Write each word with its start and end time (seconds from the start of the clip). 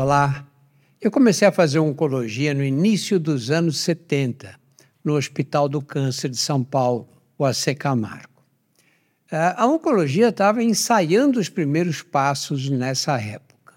Olá. 0.00 0.46
Eu 1.00 1.10
comecei 1.10 1.48
a 1.48 1.50
fazer 1.50 1.80
oncologia 1.80 2.54
no 2.54 2.62
início 2.62 3.18
dos 3.18 3.50
anos 3.50 3.78
70, 3.78 4.54
no 5.02 5.16
Hospital 5.16 5.68
do 5.68 5.82
Câncer 5.82 6.28
de 6.28 6.36
São 6.36 6.62
Paulo, 6.62 7.08
o 7.36 7.44
AC 7.44 7.74
Camargo. 7.76 8.44
A 9.28 9.66
oncologia 9.66 10.28
estava 10.28 10.62
ensaiando 10.62 11.40
os 11.40 11.48
primeiros 11.48 12.00
passos 12.00 12.70
nessa 12.70 13.20
época. 13.20 13.74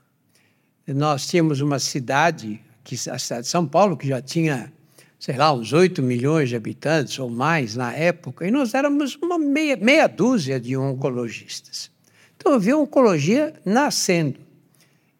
Nós 0.89 1.25
tínhamos 1.25 1.59
uma 1.59 1.79
cidade, 1.79 2.61
que, 2.83 2.93
a 3.09 3.17
cidade 3.17 3.45
de 3.45 3.49
São 3.49 3.65
Paulo, 3.65 3.97
que 3.97 4.07
já 4.07 4.21
tinha, 4.21 4.71
sei 5.19 5.35
lá, 5.35 5.51
uns 5.51 5.73
8 5.73 6.03
milhões 6.03 6.49
de 6.49 6.55
habitantes 6.55 7.17
ou 7.17 7.31
mais 7.31 7.75
na 7.75 7.93
época, 7.93 8.47
e 8.47 8.51
nós 8.51 8.75
éramos 8.75 9.15
uma 9.15 9.39
meia, 9.39 9.75
meia 9.75 10.05
dúzia 10.05 10.59
de 10.59 10.77
oncologistas. 10.77 11.89
Então 12.37 12.53
havia 12.53 12.77
oncologia 12.77 13.55
nascendo. 13.65 14.50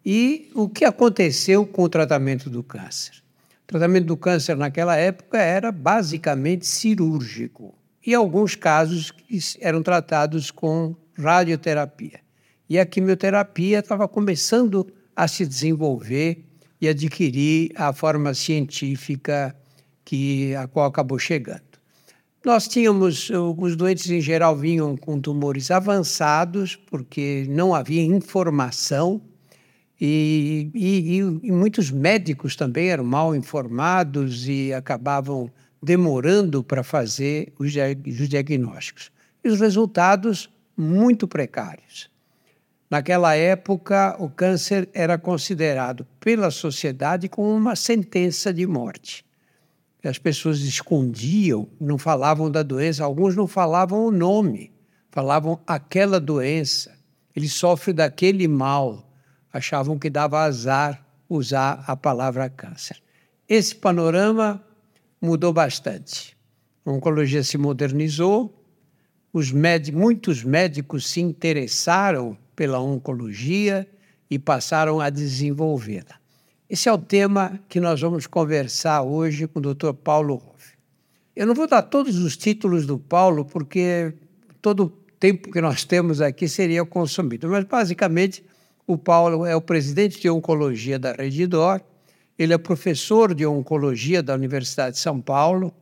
E 0.05 0.49
o 0.55 0.67
que 0.67 0.83
aconteceu 0.83 1.65
com 1.65 1.83
o 1.83 1.89
tratamento 1.89 2.49
do 2.49 2.63
câncer? 2.63 3.21
O 3.63 3.67
tratamento 3.67 4.05
do 4.05 4.17
câncer 4.17 4.57
naquela 4.57 4.95
época 4.95 5.37
era 5.37 5.71
basicamente 5.71 6.65
cirúrgico. 6.65 7.75
E 8.05 8.15
alguns 8.15 8.55
casos 8.55 9.13
eram 9.59 9.83
tratados 9.83 10.49
com 10.49 10.95
radioterapia. 11.17 12.19
E 12.67 12.79
a 12.79 12.85
quimioterapia 12.85 13.79
estava 13.79 14.07
começando 14.07 14.91
a 15.15 15.27
se 15.27 15.45
desenvolver 15.45 16.43
e 16.79 16.87
adquirir 16.87 17.71
a 17.75 17.93
forma 17.93 18.33
científica 18.33 19.55
que 20.03 20.55
a 20.55 20.67
qual 20.67 20.87
acabou 20.87 21.19
chegando. 21.19 21.61
Nós 22.43 22.67
tínhamos, 22.67 23.29
os 23.29 23.75
doentes 23.75 24.09
em 24.09 24.19
geral 24.19 24.57
vinham 24.57 24.97
com 24.97 25.21
tumores 25.21 25.69
avançados, 25.69 26.75
porque 26.75 27.45
não 27.47 27.75
havia 27.75 28.01
informação 28.01 29.21
e, 30.03 30.71
e, 30.73 31.17
e, 31.19 31.51
muitos 31.51 31.91
médicos 31.91 32.55
também 32.55 32.89
eram 32.89 33.03
mal 33.03 33.35
informados 33.35 34.47
e 34.47 34.73
acabavam 34.73 35.51
demorando 35.79 36.63
para 36.63 36.81
fazer 36.81 37.53
os, 37.59 37.71
os 38.19 38.27
diagnósticos. 38.27 39.11
E 39.43 39.49
os 39.49 39.59
resultados 39.59 40.49
muito 40.75 41.27
precários. 41.27 42.09
Naquela 42.89 43.35
época, 43.35 44.15
o 44.19 44.27
câncer 44.27 44.89
era 44.91 45.19
considerado 45.19 46.07
pela 46.19 46.49
sociedade 46.49 47.29
como 47.29 47.55
uma 47.55 47.75
sentença 47.75 48.51
de 48.51 48.65
morte. 48.65 49.23
As 50.03 50.17
pessoas 50.17 50.61
escondiam, 50.61 51.69
não 51.79 51.99
falavam 51.99 52.49
da 52.49 52.63
doença, 52.63 53.03
alguns 53.03 53.35
não 53.35 53.45
falavam 53.45 54.03
o 54.07 54.11
nome, 54.11 54.71
falavam 55.11 55.61
aquela 55.67 56.19
doença. 56.19 56.97
Ele 57.35 57.47
sofre 57.47 57.93
daquele 57.93 58.47
mal 58.47 59.10
achavam 59.51 59.97
que 59.97 60.09
dava 60.09 60.39
azar 60.39 61.05
usar 61.29 61.83
a 61.87 61.95
palavra 61.95 62.49
câncer. 62.49 63.01
Esse 63.47 63.75
panorama 63.75 64.63
mudou 65.21 65.53
bastante. 65.53 66.37
A 66.85 66.91
oncologia 66.91 67.43
se 67.43 67.57
modernizou, 67.57 68.57
os 69.33 69.51
muitos 69.51 70.43
médicos 70.43 71.07
se 71.07 71.21
interessaram 71.21 72.37
pela 72.55 72.79
oncologia 72.79 73.87
e 74.29 74.37
passaram 74.37 74.99
a 74.99 75.09
desenvolvê-la. 75.09 76.19
Esse 76.69 76.87
é 76.87 76.93
o 76.93 76.97
tema 76.97 77.59
que 77.67 77.79
nós 77.79 77.99
vamos 77.99 78.27
conversar 78.27 79.01
hoje 79.01 79.47
com 79.47 79.59
o 79.59 79.73
Dr. 79.73 79.93
Paulo 79.93 80.35
Hoff. 80.35 80.73
Eu 81.35 81.45
não 81.45 81.53
vou 81.53 81.67
dar 81.67 81.81
todos 81.81 82.17
os 82.17 82.35
títulos 82.35 82.85
do 82.85 82.97
Paulo, 82.97 83.45
porque 83.45 84.13
todo 84.61 84.83
o 84.85 84.89
tempo 85.19 85.51
que 85.51 85.61
nós 85.61 85.83
temos 85.83 86.21
aqui 86.21 86.47
seria 86.47 86.85
consumido, 86.85 87.49
mas 87.49 87.63
basicamente 87.65 88.43
o 88.85 88.97
Paulo 88.97 89.45
é 89.45 89.55
o 89.55 89.61
presidente 89.61 90.19
de 90.19 90.29
oncologia 90.29 90.97
da 90.97 91.13
Rede 91.13 91.47
Dor, 91.47 91.81
ele 92.37 92.53
é 92.53 92.57
professor 92.57 93.35
de 93.35 93.45
oncologia 93.45 94.23
da 94.23 94.33
Universidade 94.33 94.95
de 94.95 95.01
São 95.01 95.21
Paulo, 95.21 95.73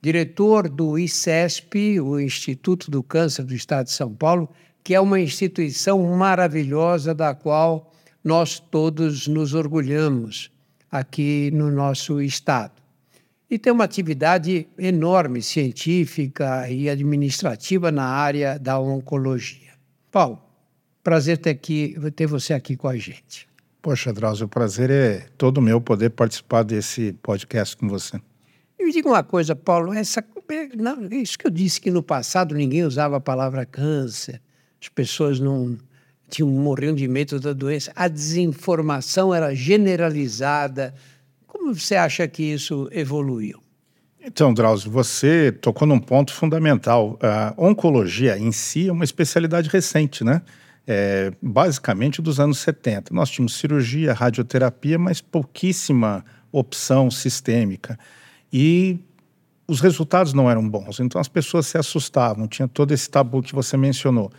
diretor 0.00 0.68
do 0.68 0.98
ICESP, 0.98 2.00
o 2.00 2.18
Instituto 2.18 2.90
do 2.90 3.02
Câncer 3.02 3.44
do 3.44 3.54
Estado 3.54 3.86
de 3.86 3.92
São 3.92 4.14
Paulo, 4.14 4.48
que 4.82 4.94
é 4.94 5.00
uma 5.00 5.20
instituição 5.20 6.02
maravilhosa 6.16 7.14
da 7.14 7.34
qual 7.34 7.92
nós 8.22 8.58
todos 8.58 9.26
nos 9.26 9.52
orgulhamos 9.52 10.50
aqui 10.90 11.50
no 11.52 11.70
nosso 11.70 12.20
estado. 12.20 12.80
E 13.50 13.58
tem 13.58 13.72
uma 13.72 13.84
atividade 13.84 14.66
enorme 14.78 15.42
científica 15.42 16.68
e 16.70 16.88
administrativa 16.88 17.92
na 17.92 18.04
área 18.04 18.58
da 18.58 18.78
oncologia. 18.80 19.72
Paulo, 20.10 20.40
Prazer 21.06 21.38
ter, 21.38 21.50
aqui, 21.50 21.94
ter 22.16 22.26
você 22.26 22.52
aqui 22.52 22.76
com 22.76 22.88
a 22.88 22.96
gente. 22.96 23.46
Poxa, 23.80 24.12
Drauzio, 24.12 24.46
o 24.46 24.48
prazer 24.48 24.90
é 24.90 25.26
todo 25.38 25.62
meu 25.62 25.80
poder 25.80 26.10
participar 26.10 26.64
desse 26.64 27.12
podcast 27.22 27.76
com 27.76 27.88
você. 27.88 28.20
Me 28.76 28.90
diga 28.90 29.08
uma 29.08 29.22
coisa, 29.22 29.54
Paulo, 29.54 29.92
essa, 29.92 30.24
não, 30.76 31.06
isso 31.06 31.38
que 31.38 31.46
eu 31.46 31.50
disse 31.52 31.80
que 31.80 31.92
no 31.92 32.02
passado 32.02 32.56
ninguém 32.56 32.82
usava 32.82 33.18
a 33.18 33.20
palavra 33.20 33.64
câncer, 33.64 34.42
as 34.82 34.88
pessoas 34.88 35.38
não 35.38 35.78
tinham 36.28 36.48
morriam 36.48 36.92
de 36.92 37.06
medo 37.06 37.38
da 37.38 37.52
doença, 37.52 37.92
a 37.94 38.08
desinformação 38.08 39.32
era 39.32 39.54
generalizada. 39.54 40.92
Como 41.46 41.72
você 41.72 41.94
acha 41.94 42.26
que 42.26 42.42
isso 42.42 42.88
evoluiu? 42.90 43.62
Então, 44.20 44.52
Drauzio, 44.52 44.90
você 44.90 45.52
tocou 45.52 45.86
num 45.86 46.00
ponto 46.00 46.32
fundamental. 46.32 47.16
A 47.22 47.54
oncologia 47.56 48.36
em 48.36 48.50
si 48.50 48.88
é 48.88 48.92
uma 48.92 49.04
especialidade 49.04 49.68
recente, 49.68 50.24
né? 50.24 50.42
É, 50.86 51.32
basicamente 51.42 52.22
dos 52.22 52.38
anos 52.38 52.58
70. 52.58 53.12
Nós 53.12 53.30
tínhamos 53.30 53.54
cirurgia, 53.54 54.12
radioterapia, 54.12 54.98
mas 54.98 55.20
pouquíssima 55.20 56.24
opção 56.52 57.10
sistêmica. 57.10 57.98
E 58.52 58.98
os 59.66 59.80
resultados 59.80 60.32
não 60.32 60.48
eram 60.48 60.68
bons, 60.68 61.00
então 61.00 61.20
as 61.20 61.28
pessoas 61.28 61.66
se 61.66 61.76
assustavam, 61.76 62.46
tinha 62.46 62.68
todo 62.68 62.92
esse 62.92 63.10
tabu 63.10 63.42
que 63.42 63.54
você 63.54 63.76
mencionou. 63.76 64.30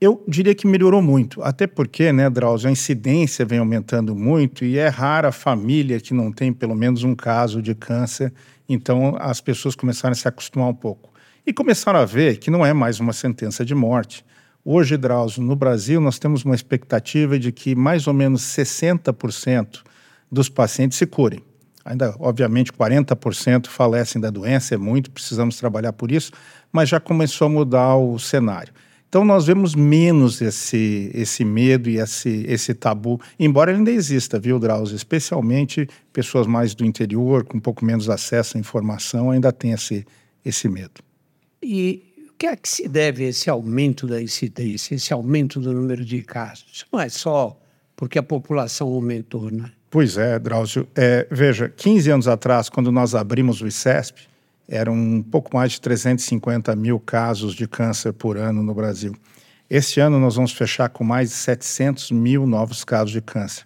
Eu 0.00 0.22
diria 0.28 0.54
que 0.54 0.66
melhorou 0.66 1.02
muito, 1.02 1.42
até 1.42 1.66
porque, 1.66 2.12
né, 2.12 2.28
Drauzio, 2.28 2.68
a 2.68 2.72
incidência 2.72 3.44
vem 3.44 3.58
aumentando 3.58 4.14
muito 4.14 4.64
e 4.64 4.78
é 4.78 4.88
rara 4.88 5.28
a 5.28 5.32
família 5.32 5.98
que 5.98 6.14
não 6.14 6.30
tem 6.30 6.52
pelo 6.52 6.76
menos 6.76 7.02
um 7.02 7.14
caso 7.14 7.60
de 7.60 7.74
câncer, 7.74 8.32
então 8.68 9.16
as 9.18 9.40
pessoas 9.40 9.74
começaram 9.74 10.12
a 10.12 10.14
se 10.14 10.28
acostumar 10.28 10.68
um 10.68 10.74
pouco. 10.74 11.10
E 11.46 11.52
começaram 11.52 11.98
a 11.98 12.04
ver 12.04 12.38
que 12.38 12.50
não 12.50 12.64
é 12.64 12.72
mais 12.72 13.00
uma 13.00 13.12
sentença 13.12 13.64
de 13.64 13.74
morte. 13.74 14.24
Hoje, 14.68 14.96
Drauzio, 14.96 15.44
no 15.44 15.54
Brasil, 15.54 16.00
nós 16.00 16.18
temos 16.18 16.44
uma 16.44 16.52
expectativa 16.52 17.38
de 17.38 17.52
que 17.52 17.76
mais 17.76 18.08
ou 18.08 18.12
menos 18.12 18.42
60% 18.42 19.84
dos 20.28 20.48
pacientes 20.48 20.98
se 20.98 21.06
curem. 21.06 21.40
Ainda, 21.84 22.16
obviamente, 22.18 22.72
40% 22.72 23.68
falecem 23.68 24.20
da 24.20 24.28
doença, 24.28 24.74
é 24.74 24.76
muito, 24.76 25.08
precisamos 25.08 25.56
trabalhar 25.56 25.92
por 25.92 26.10
isso, 26.10 26.32
mas 26.72 26.88
já 26.88 26.98
começou 26.98 27.46
a 27.46 27.48
mudar 27.48 27.94
o 27.94 28.18
cenário. 28.18 28.72
Então, 29.08 29.24
nós 29.24 29.46
vemos 29.46 29.76
menos 29.76 30.42
esse, 30.42 31.12
esse 31.14 31.44
medo 31.44 31.88
e 31.88 31.98
esse, 31.98 32.44
esse 32.48 32.74
tabu, 32.74 33.20
embora 33.38 33.70
ele 33.70 33.78
ainda 33.78 33.92
exista, 33.92 34.36
viu, 34.36 34.58
Drauzio? 34.58 34.96
Especialmente 34.96 35.88
pessoas 36.12 36.44
mais 36.44 36.74
do 36.74 36.84
interior, 36.84 37.44
com 37.44 37.58
um 37.58 37.60
pouco 37.60 37.84
menos 37.84 38.10
acesso 38.10 38.56
à 38.56 38.60
informação, 38.60 39.30
ainda 39.30 39.52
tem 39.52 39.70
esse, 39.70 40.04
esse 40.44 40.68
medo. 40.68 41.00
E 41.62 42.05
que 42.38 42.46
é 42.46 42.56
que 42.56 42.68
se 42.68 42.86
deve 42.86 43.24
esse 43.24 43.48
aumento 43.48 44.06
da 44.06 44.20
incidência, 44.20 44.94
esse 44.94 45.12
aumento 45.12 45.60
do 45.60 45.72
número 45.72 46.04
de 46.04 46.22
casos? 46.22 46.66
Isso 46.72 46.86
não 46.92 47.00
é 47.00 47.08
só 47.08 47.58
porque 47.96 48.18
a 48.18 48.22
população 48.22 48.88
aumentou, 48.88 49.50
né? 49.50 49.70
Pois 49.90 50.18
é, 50.18 50.38
Drauzio. 50.38 50.86
É, 50.94 51.26
veja, 51.30 51.68
15 51.68 52.10
anos 52.10 52.28
atrás, 52.28 52.68
quando 52.68 52.92
nós 52.92 53.14
abrimos 53.14 53.62
o 53.62 53.66
ICESP, 53.66 54.28
eram 54.68 54.92
um 54.92 55.22
pouco 55.22 55.56
mais 55.56 55.72
de 55.72 55.80
350 55.80 56.76
mil 56.76 57.00
casos 57.00 57.54
de 57.54 57.66
câncer 57.66 58.12
por 58.12 58.36
ano 58.36 58.62
no 58.62 58.74
Brasil. 58.74 59.14
Este 59.70 60.00
ano 60.00 60.18
nós 60.18 60.36
vamos 60.36 60.52
fechar 60.52 60.88
com 60.90 61.02
mais 61.02 61.30
de 61.30 61.36
700 61.36 62.10
mil 62.10 62.46
novos 62.46 62.84
casos 62.84 63.10
de 63.10 63.20
câncer. 63.20 63.64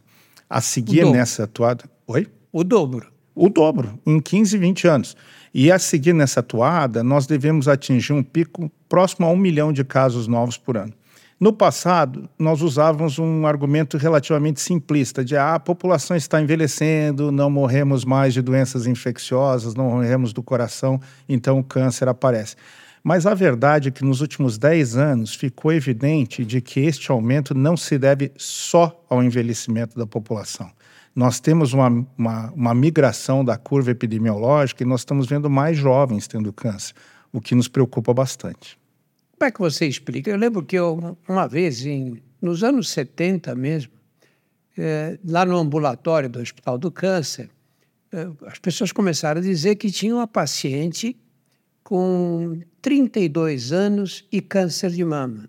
A 0.48 0.60
seguir 0.60 1.04
nessa 1.06 1.44
atuada... 1.44 1.84
Oi? 2.06 2.26
O 2.52 2.62
dobro. 2.62 3.10
O 3.34 3.48
dobro, 3.48 3.98
em 4.06 4.20
15, 4.20 4.58
20 4.58 4.88
anos. 4.88 5.16
E 5.52 5.70
a 5.72 5.78
seguir 5.78 6.12
nessa 6.12 6.42
toada, 6.42 7.02
nós 7.02 7.26
devemos 7.26 7.66
atingir 7.66 8.12
um 8.12 8.22
pico 8.22 8.70
próximo 8.88 9.26
a 9.26 9.30
um 9.30 9.36
milhão 9.36 9.72
de 9.72 9.84
casos 9.84 10.28
novos 10.28 10.56
por 10.56 10.76
ano. 10.76 10.92
No 11.40 11.54
passado, 11.54 12.28
nós 12.38 12.60
usávamos 12.60 13.18
um 13.18 13.46
argumento 13.46 13.96
relativamente 13.96 14.60
simplista 14.60 15.24
de 15.24 15.36
ah, 15.36 15.54
a 15.54 15.58
população 15.58 16.14
está 16.14 16.40
envelhecendo, 16.40 17.32
não 17.32 17.48
morremos 17.48 18.04
mais 18.04 18.34
de 18.34 18.42
doenças 18.42 18.86
infecciosas, 18.86 19.74
não 19.74 19.86
morremos 19.86 20.34
do 20.34 20.42
coração, 20.42 21.00
então 21.26 21.58
o 21.58 21.64
câncer 21.64 22.08
aparece. 22.08 22.56
Mas 23.02 23.26
a 23.26 23.34
verdade 23.34 23.88
é 23.88 23.90
que 23.90 24.04
nos 24.04 24.20
últimos 24.20 24.58
10 24.58 24.96
anos 24.96 25.34
ficou 25.34 25.72
evidente 25.72 26.44
de 26.44 26.60
que 26.60 26.80
este 26.80 27.10
aumento 27.10 27.54
não 27.54 27.76
se 27.76 27.98
deve 27.98 28.32
só 28.36 29.04
ao 29.08 29.22
envelhecimento 29.22 29.98
da 29.98 30.06
população 30.06 30.70
nós 31.14 31.40
temos 31.40 31.72
uma, 31.72 31.88
uma, 32.16 32.52
uma, 32.52 32.74
migração 32.74 33.44
da 33.44 33.56
curva 33.56 33.90
epidemiológica 33.90 34.82
e 34.82 34.86
nós 34.86 35.00
estamos 35.00 35.26
vendo 35.26 35.50
mais 35.50 35.76
jovens 35.76 36.26
tendo 36.28 36.52
câncer, 36.52 36.94
o 37.32 37.40
que 37.40 37.54
nos 37.54 37.68
preocupa 37.68 38.14
bastante. 38.14 38.78
Como 39.36 39.48
é 39.48 39.50
que 39.50 39.58
você 39.58 39.86
explica? 39.86 40.30
Eu 40.30 40.36
lembro 40.36 40.62
que 40.62 40.76
eu, 40.76 41.16
uma 41.28 41.46
vez, 41.48 41.84
em, 41.84 42.22
nos 42.40 42.62
anos 42.62 42.90
70 42.90 43.54
mesmo, 43.54 43.92
é, 44.78 45.18
lá 45.24 45.44
no 45.44 45.56
ambulatório 45.56 46.28
do 46.28 46.40
Hospital 46.40 46.78
do 46.78 46.90
Câncer, 46.90 47.50
é, 48.12 48.28
as 48.46 48.58
pessoas 48.58 48.92
começaram 48.92 49.40
a 49.40 49.44
dizer 49.44 49.76
que 49.76 49.90
tinha 49.90 50.14
uma 50.14 50.26
paciente 50.26 51.16
com 51.90 52.60
32 52.80 53.72
anos 53.72 54.24
e 54.30 54.40
câncer 54.40 54.92
de 54.92 55.04
mama. 55.04 55.48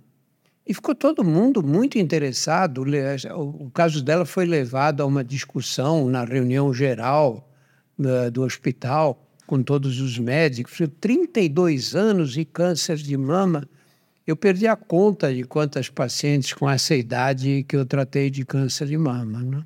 E 0.65 0.73
ficou 0.73 0.95
todo 0.95 1.23
mundo 1.23 1.61
muito 1.61 1.99
interessado. 1.99 2.83
O 3.35 3.69
caso 3.69 4.03
dela 4.03 4.25
foi 4.25 4.47
levado 4.47 5.01
a 5.01 5.05
uma 5.05 5.23
discussão 5.23 6.09
na 6.09 6.25
reunião 6.25 6.73
geral 6.73 7.47
uh, 7.99 8.31
do 8.31 8.41
hospital 8.41 9.23
com 9.45 9.61
todos 9.61 10.01
os 10.01 10.17
médicos. 10.17 10.81
32 10.99 11.95
anos 11.95 12.35
e 12.35 12.43
câncer 12.43 12.97
de 12.97 13.15
mama. 13.15 13.69
Eu 14.25 14.35
perdi 14.35 14.65
a 14.65 14.75
conta 14.75 15.31
de 15.31 15.43
quantas 15.43 15.89
pacientes 15.89 16.53
com 16.53 16.67
essa 16.67 16.95
idade 16.95 17.63
que 17.69 17.75
eu 17.75 17.85
tratei 17.85 18.31
de 18.31 18.43
câncer 18.43 18.87
de 18.87 18.97
mama. 18.97 19.43
Né? 19.43 19.63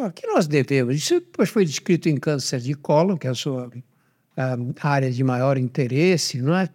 A 0.00 0.10
que 0.10 0.26
nós 0.26 0.46
devemos? 0.46 0.96
Isso 0.96 1.20
depois 1.20 1.50
foi 1.50 1.66
descrito 1.66 2.08
em 2.08 2.16
câncer 2.16 2.60
de 2.60 2.72
colo, 2.72 3.18
que 3.18 3.26
é 3.26 3.30
a 3.30 3.34
sua 3.34 3.70
a 4.36 4.88
área 4.88 5.10
de 5.10 5.22
maior 5.22 5.56
interesse, 5.56 6.40
não 6.40 6.54
é? 6.54 6.68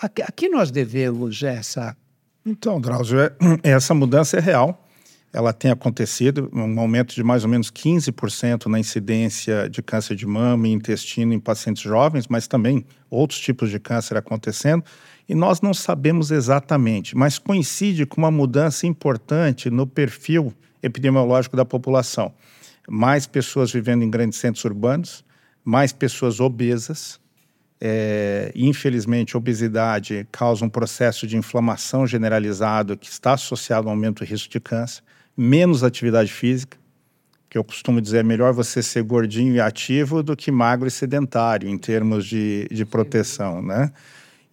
A, 0.00 0.06
a 0.06 0.32
que 0.32 0.48
nós 0.48 0.70
devemos 0.70 1.42
essa 1.42 1.96
então, 2.46 2.80
Drauzio, 2.80 3.18
é, 3.18 3.32
essa 3.64 3.92
mudança 3.92 4.36
é 4.36 4.40
real. 4.40 4.80
Ela 5.32 5.52
tem 5.52 5.70
acontecido, 5.70 6.48
um 6.52 6.78
aumento 6.80 7.12
de 7.14 7.22
mais 7.22 7.42
ou 7.42 7.50
menos 7.50 7.70
15% 7.70 8.66
na 8.66 8.78
incidência 8.78 9.68
de 9.68 9.82
câncer 9.82 10.14
de 10.14 10.24
mama 10.24 10.68
e 10.68 10.72
intestino 10.72 11.34
em 11.34 11.40
pacientes 11.40 11.82
jovens, 11.82 12.28
mas 12.28 12.46
também 12.46 12.86
outros 13.10 13.40
tipos 13.40 13.68
de 13.68 13.80
câncer 13.80 14.16
acontecendo. 14.16 14.84
E 15.28 15.34
nós 15.34 15.60
não 15.60 15.74
sabemos 15.74 16.30
exatamente, 16.30 17.16
mas 17.16 17.36
coincide 17.36 18.06
com 18.06 18.18
uma 18.18 18.30
mudança 18.30 18.86
importante 18.86 19.68
no 19.68 19.86
perfil 19.86 20.54
epidemiológico 20.80 21.56
da 21.56 21.64
população. 21.64 22.32
Mais 22.88 23.26
pessoas 23.26 23.72
vivendo 23.72 24.04
em 24.04 24.08
grandes 24.08 24.38
centros 24.38 24.64
urbanos, 24.64 25.24
mais 25.66 25.92
pessoas 25.92 26.38
obesas, 26.38 27.18
é, 27.80 28.52
infelizmente, 28.54 29.34
a 29.34 29.38
obesidade 29.38 30.24
causa 30.30 30.64
um 30.64 30.68
processo 30.68 31.26
de 31.26 31.36
inflamação 31.36 32.06
generalizado 32.06 32.96
que 32.96 33.08
está 33.08 33.32
associado 33.32 33.88
ao 33.88 33.94
aumento 33.94 34.24
do 34.24 34.28
risco 34.28 34.48
de 34.48 34.60
câncer, 34.60 35.02
menos 35.36 35.82
atividade 35.82 36.32
física, 36.32 36.78
que 37.50 37.58
eu 37.58 37.64
costumo 37.64 38.00
dizer 38.00 38.18
é 38.18 38.22
melhor 38.22 38.52
você 38.52 38.80
ser 38.80 39.02
gordinho 39.02 39.56
e 39.56 39.60
ativo 39.60 40.22
do 40.22 40.36
que 40.36 40.52
magro 40.52 40.86
e 40.86 40.90
sedentário 40.90 41.68
em 41.68 41.76
termos 41.76 42.24
de, 42.24 42.68
de 42.70 42.84
proteção, 42.84 43.60
né? 43.60 43.92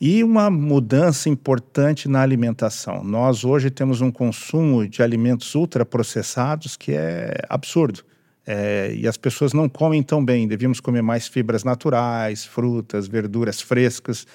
E 0.02 0.24
uma 0.24 0.50
mudança 0.50 1.30
importante 1.30 2.10
na 2.10 2.22
alimentação. 2.22 3.04
Nós 3.04 3.46
hoje 3.46 3.70
temos 3.70 4.02
um 4.02 4.12
consumo 4.12 4.88
de 4.88 5.04
alimentos 5.04 5.54
ultraprocessados 5.54 6.76
que 6.76 6.92
é 6.92 7.38
absurdo. 7.48 8.04
É, 8.46 8.94
e 8.94 9.08
as 9.08 9.18
pessoas 9.18 9.54
não 9.54 9.70
comem 9.70 10.04
tão 10.04 10.24
bem. 10.24 10.48
Devíamos 10.48 10.80
comer 10.80 11.02
mais 11.02 11.28
fibras 11.28 11.64
naturais, 11.64 12.46
frutas, 12.46 13.08
verduras 13.08 13.62
frescas. 13.62 14.28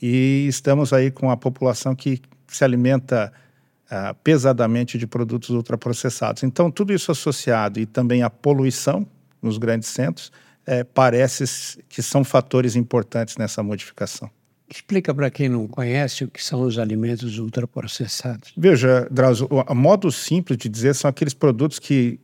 E 0.00 0.46
estamos 0.48 0.92
aí 0.92 1.10
com 1.10 1.30
a 1.30 1.36
população 1.36 1.94
que 1.94 2.20
se 2.46 2.64
alimenta 2.64 3.32
uh, 3.86 4.14
pesadamente 4.22 4.96
de 4.96 5.06
produtos 5.06 5.50
ultraprocessados. 5.50 6.42
Então, 6.42 6.70
tudo 6.70 6.92
isso 6.92 7.10
associado 7.10 7.80
e 7.80 7.86
também 7.86 8.22
a 8.22 8.30
poluição 8.30 9.06
nos 9.42 9.58
grandes 9.58 9.88
centros, 9.88 10.32
é, 10.66 10.84
parece 10.84 11.44
que 11.88 12.02
são 12.02 12.22
fatores 12.22 12.76
importantes 12.76 13.36
nessa 13.36 13.62
modificação. 13.62 14.30
Explica 14.70 15.14
para 15.14 15.30
quem 15.30 15.48
não 15.48 15.66
conhece 15.66 16.24
o 16.24 16.28
que 16.28 16.44
são 16.44 16.62
os 16.62 16.78
alimentos 16.78 17.38
ultraprocessados. 17.38 18.52
Veja, 18.56 19.08
Drauzio, 19.10 19.48
o 19.50 19.74
modo 19.74 20.12
simples 20.12 20.58
de 20.58 20.68
dizer 20.68 20.94
são 20.94 21.08
aqueles 21.08 21.32
produtos 21.32 21.78
que 21.78 22.20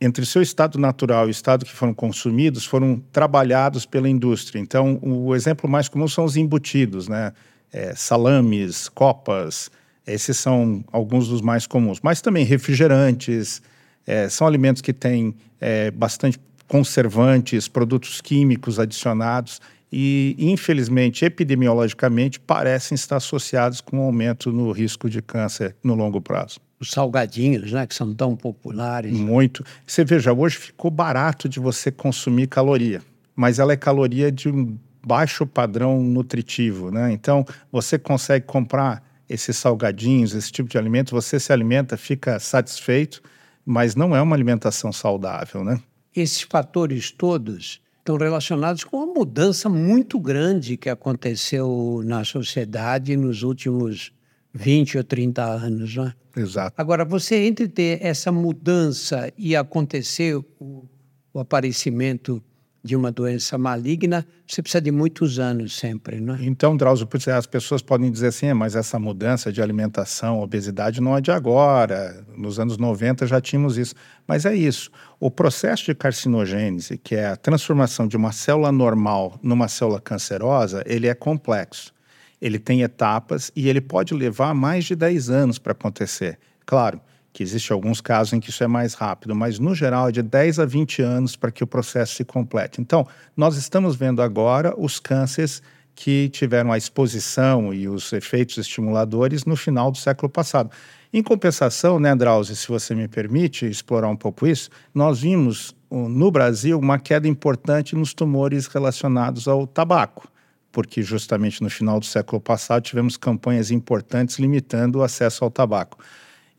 entre 0.00 0.24
seu 0.24 0.40
estado 0.40 0.78
natural 0.78 1.26
e 1.26 1.28
o 1.28 1.30
estado 1.30 1.64
que 1.64 1.72
foram 1.72 1.92
consumidos 1.92 2.64
foram 2.64 3.00
trabalhados 3.12 3.84
pela 3.84 4.08
indústria. 4.08 4.58
Então, 4.58 4.98
o 5.02 5.34
exemplo 5.34 5.68
mais 5.68 5.86
comum 5.86 6.08
são 6.08 6.24
os 6.24 6.36
embutidos, 6.36 7.08
né? 7.08 7.32
É, 7.70 7.94
salames, 7.94 8.88
copas, 8.88 9.70
esses 10.06 10.36
são 10.36 10.84
alguns 10.90 11.28
dos 11.28 11.40
mais 11.40 11.66
comuns. 11.66 12.00
Mas 12.02 12.20
também 12.20 12.44
refrigerantes, 12.44 13.62
é, 14.06 14.28
são 14.28 14.46
alimentos 14.46 14.82
que 14.82 14.92
têm 14.92 15.34
é, 15.60 15.90
bastante 15.90 16.38
conservantes, 16.66 17.68
produtos 17.68 18.20
químicos 18.20 18.78
adicionados 18.78 19.60
e, 19.92 20.34
infelizmente, 20.38 21.24
epidemiologicamente, 21.24 22.40
parecem 22.40 22.94
estar 22.94 23.16
associados 23.16 23.80
com 23.80 23.98
um 23.98 24.02
aumento 24.02 24.50
no 24.50 24.72
risco 24.72 25.10
de 25.10 25.20
câncer 25.20 25.76
no 25.84 25.94
longo 25.94 26.20
prazo 26.20 26.60
os 26.80 26.90
salgadinhos, 26.90 27.70
né, 27.70 27.86
que 27.86 27.94
são 27.94 28.12
tão 28.12 28.34
populares. 28.34 29.12
Muito. 29.12 29.64
Você 29.86 30.04
veja, 30.04 30.32
hoje 30.32 30.56
ficou 30.56 30.90
barato 30.90 31.48
de 31.48 31.60
você 31.60 31.92
consumir 31.92 32.48
caloria, 32.48 33.00
mas 33.36 33.60
ela 33.60 33.72
é 33.72 33.76
caloria 33.76 34.32
de 34.32 34.48
um 34.48 34.76
baixo 35.06 35.46
padrão 35.46 36.02
nutritivo, 36.02 36.90
né? 36.90 37.12
Então, 37.12 37.44
você 37.70 37.98
consegue 37.98 38.46
comprar 38.46 39.00
esses 39.28 39.56
salgadinhos, 39.56 40.34
esse 40.34 40.50
tipo 40.50 40.68
de 40.68 40.76
alimento, 40.76 41.12
você 41.12 41.38
se 41.38 41.52
alimenta, 41.52 41.96
fica 41.96 42.38
satisfeito, 42.38 43.22
mas 43.64 43.94
não 43.94 44.14
é 44.14 44.20
uma 44.20 44.34
alimentação 44.34 44.92
saudável, 44.92 45.64
né? 45.64 45.80
Esses 46.14 46.42
fatores 46.42 47.10
todos 47.10 47.80
estão 48.02 48.16
relacionados 48.16 48.82
com 48.82 48.96
uma 48.96 49.06
mudança 49.06 49.68
muito 49.68 50.18
grande 50.18 50.76
que 50.76 50.90
aconteceu 50.90 52.02
na 52.04 52.24
sociedade 52.24 53.16
nos 53.16 53.44
últimos 53.44 54.12
20 54.52 54.98
ou 54.98 55.04
30 55.04 55.44
anos, 55.44 55.96
né? 55.96 56.12
Exato. 56.36 56.74
Agora, 56.76 57.04
você 57.04 57.36
entre 57.46 57.68
ter 57.68 58.04
essa 58.04 58.32
mudança 58.32 59.32
e 59.38 59.54
acontecer 59.54 60.34
o, 60.34 60.84
o 61.32 61.38
aparecimento 61.38 62.42
de 62.82 62.96
uma 62.96 63.12
doença 63.12 63.56
maligna, 63.56 64.26
você 64.46 64.60
precisa 64.60 64.80
de 64.80 64.90
muitos 64.90 65.38
anos 65.38 65.76
sempre, 65.76 66.20
não 66.20 66.34
é? 66.34 66.44
Então, 66.44 66.76
Drauzio, 66.76 67.08
as 67.36 67.46
pessoas 67.46 67.80
podem 67.80 68.10
dizer 68.10 68.28
assim, 68.28 68.46
é, 68.46 68.54
mas 68.54 68.74
essa 68.74 68.98
mudança 68.98 69.52
de 69.52 69.62
alimentação, 69.62 70.40
obesidade 70.40 71.00
não 71.00 71.16
é 71.16 71.20
de 71.20 71.30
agora, 71.30 72.24
nos 72.36 72.58
anos 72.58 72.76
90 72.76 73.26
já 73.26 73.40
tínhamos 73.40 73.78
isso. 73.78 73.94
Mas 74.26 74.44
é 74.44 74.54
isso, 74.54 74.90
o 75.20 75.30
processo 75.30 75.84
de 75.84 75.94
carcinogênese, 75.94 76.98
que 76.98 77.14
é 77.14 77.28
a 77.28 77.36
transformação 77.36 78.08
de 78.08 78.16
uma 78.16 78.32
célula 78.32 78.72
normal 78.72 79.38
numa 79.42 79.68
célula 79.68 80.00
cancerosa, 80.00 80.82
ele 80.86 81.06
é 81.06 81.14
complexo 81.14 81.92
ele 82.40 82.58
tem 82.58 82.82
etapas 82.82 83.52
e 83.54 83.68
ele 83.68 83.80
pode 83.80 84.12
levar 84.12 84.52
mais 84.52 84.84
de 84.84 84.96
10 84.96 85.30
anos 85.30 85.58
para 85.60 85.70
acontecer. 85.70 86.40
Claro 86.66 87.00
que 87.32 87.42
existem 87.42 87.74
alguns 87.74 88.00
casos 88.00 88.32
em 88.32 88.40
que 88.40 88.50
isso 88.50 88.62
é 88.62 88.66
mais 88.66 88.94
rápido, 88.94 89.34
mas 89.34 89.58
no 89.58 89.74
geral 89.74 90.08
é 90.08 90.12
de 90.12 90.22
10 90.22 90.58
a 90.58 90.66
20 90.66 91.02
anos 91.02 91.34
para 91.34 91.50
que 91.50 91.64
o 91.64 91.66
processo 91.66 92.16
se 92.16 92.24
complete. 92.24 92.80
Então, 92.80 93.06
nós 93.36 93.56
estamos 93.56 93.96
vendo 93.96 94.20
agora 94.20 94.74
os 94.76 95.00
cânceres 95.00 95.62
que 95.94 96.28
tiveram 96.28 96.72
a 96.72 96.78
exposição 96.78 97.72
e 97.72 97.88
os 97.88 98.12
efeitos 98.12 98.58
estimuladores 98.58 99.44
no 99.44 99.56
final 99.56 99.90
do 99.90 99.98
século 99.98 100.28
passado. 100.28 100.70
Em 101.12 101.22
compensação, 101.22 101.98
né, 101.98 102.14
Drauzio, 102.14 102.56
se 102.56 102.68
você 102.68 102.94
me 102.94 103.08
permite 103.08 103.66
explorar 103.66 104.08
um 104.08 104.16
pouco 104.16 104.46
isso, 104.46 104.70
nós 104.94 105.20
vimos 105.20 105.74
no 105.90 106.30
Brasil 106.30 106.78
uma 106.78 106.98
queda 106.98 107.28
importante 107.28 107.94
nos 107.94 108.14
tumores 108.14 108.66
relacionados 108.66 109.46
ao 109.46 109.66
tabaco 109.66 110.32
porque 110.72 111.02
justamente 111.02 111.62
no 111.62 111.68
final 111.68 112.00
do 112.00 112.06
século 112.06 112.40
passado 112.40 112.82
tivemos 112.82 113.18
campanhas 113.18 113.70
importantes 113.70 114.38
limitando 114.38 114.98
o 114.98 115.02
acesso 115.02 115.44
ao 115.44 115.50
tabaco. 115.50 115.98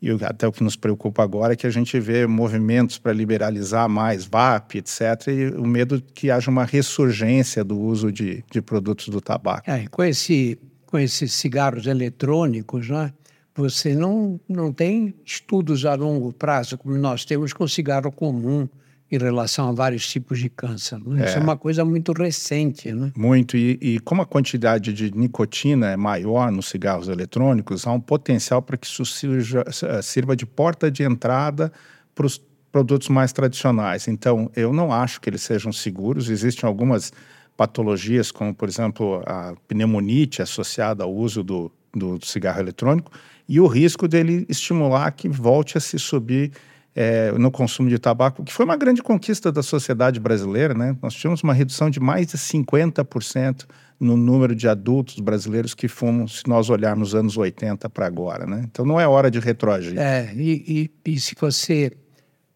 E 0.04 0.10
até 0.22 0.46
o 0.46 0.52
que 0.52 0.62
nos 0.62 0.76
preocupa 0.76 1.22
agora 1.22 1.54
é 1.54 1.56
que 1.56 1.66
a 1.66 1.70
gente 1.70 1.98
vê 1.98 2.26
movimentos 2.26 2.98
para 2.98 3.10
liberalizar 3.10 3.88
mais 3.88 4.26
VAP, 4.26 4.74
etc., 4.74 5.00
e 5.28 5.46
o 5.56 5.66
medo 5.66 6.02
que 6.12 6.30
haja 6.30 6.50
uma 6.50 6.66
ressurgência 6.66 7.64
do 7.64 7.80
uso 7.80 8.12
de, 8.12 8.44
de 8.50 8.60
produtos 8.60 9.08
do 9.08 9.18
tabaco. 9.18 9.62
É, 9.70 9.86
com, 9.86 10.04
esse, 10.04 10.58
com 10.84 10.98
esses 10.98 11.32
cigarros 11.32 11.86
eletrônicos, 11.86 12.90
né, 12.90 13.14
você 13.56 13.94
não, 13.94 14.38
não 14.46 14.70
tem 14.70 15.14
estudos 15.24 15.86
a 15.86 15.94
longo 15.94 16.34
prazo, 16.34 16.76
como 16.76 16.94
nós 16.98 17.24
temos 17.24 17.54
com 17.54 17.66
cigarro 17.66 18.12
comum, 18.12 18.68
em 19.10 19.18
relação 19.18 19.68
a 19.68 19.72
vários 19.72 20.06
tipos 20.06 20.38
de 20.38 20.48
câncer. 20.48 20.98
Né? 20.98 21.24
É. 21.24 21.28
Isso 21.28 21.38
é 21.38 21.40
uma 21.40 21.56
coisa 21.56 21.84
muito 21.84 22.12
recente. 22.12 22.92
Né? 22.92 23.12
Muito. 23.16 23.56
E, 23.56 23.78
e, 23.80 24.00
como 24.00 24.22
a 24.22 24.26
quantidade 24.26 24.92
de 24.92 25.10
nicotina 25.14 25.90
é 25.90 25.96
maior 25.96 26.50
nos 26.50 26.66
cigarros 26.66 27.08
eletrônicos, 27.08 27.86
há 27.86 27.92
um 27.92 28.00
potencial 28.00 28.62
para 28.62 28.76
que 28.76 28.86
isso 28.86 29.04
sirva, 29.04 29.64
sirva 30.02 30.34
de 30.34 30.46
porta 30.46 30.90
de 30.90 31.02
entrada 31.02 31.72
para 32.14 32.26
os 32.26 32.40
produtos 32.72 33.08
mais 33.08 33.32
tradicionais. 33.32 34.08
Então, 34.08 34.50
eu 34.56 34.72
não 34.72 34.92
acho 34.92 35.20
que 35.20 35.30
eles 35.30 35.42
sejam 35.42 35.72
seguros. 35.72 36.28
Existem 36.28 36.66
algumas 36.66 37.12
patologias, 37.56 38.32
como, 38.32 38.52
por 38.52 38.68
exemplo, 38.68 39.22
a 39.26 39.54
pneumonite 39.68 40.42
associada 40.42 41.04
ao 41.04 41.14
uso 41.14 41.44
do, 41.44 41.70
do 41.94 42.24
cigarro 42.24 42.60
eletrônico, 42.60 43.12
e 43.48 43.60
o 43.60 43.66
risco 43.66 44.08
dele 44.08 44.44
estimular 44.48 45.10
que 45.12 45.28
volte 45.28 45.78
a 45.78 45.80
se 45.80 45.98
subir 45.98 46.50
é, 46.94 47.32
no 47.32 47.50
consumo 47.50 47.88
de 47.88 47.98
tabaco, 47.98 48.44
que 48.44 48.52
foi 48.52 48.64
uma 48.64 48.76
grande 48.76 49.02
conquista 49.02 49.50
da 49.50 49.62
sociedade 49.62 50.20
brasileira. 50.20 50.74
Né? 50.74 50.96
Nós 51.02 51.14
tivemos 51.14 51.42
uma 51.42 51.52
redução 51.52 51.90
de 51.90 51.98
mais 51.98 52.28
de 52.28 52.38
50% 52.38 53.66
no 53.98 54.16
número 54.16 54.54
de 54.54 54.68
adultos 54.68 55.18
brasileiros 55.18 55.74
que 55.74 55.88
fumam, 55.88 56.28
se 56.28 56.46
nós 56.46 56.70
olharmos 56.70 57.08
os 57.08 57.14
anos 57.14 57.36
80 57.36 57.88
para 57.90 58.06
agora. 58.06 58.46
Né? 58.46 58.62
Então 58.70 58.84
não 58.84 59.00
é 59.00 59.08
hora 59.08 59.30
de 59.30 59.40
retroagir. 59.40 59.98
É, 59.98 60.32
e, 60.34 60.90
e, 61.04 61.12
e 61.12 61.20
se 61.20 61.34
você 61.38 61.92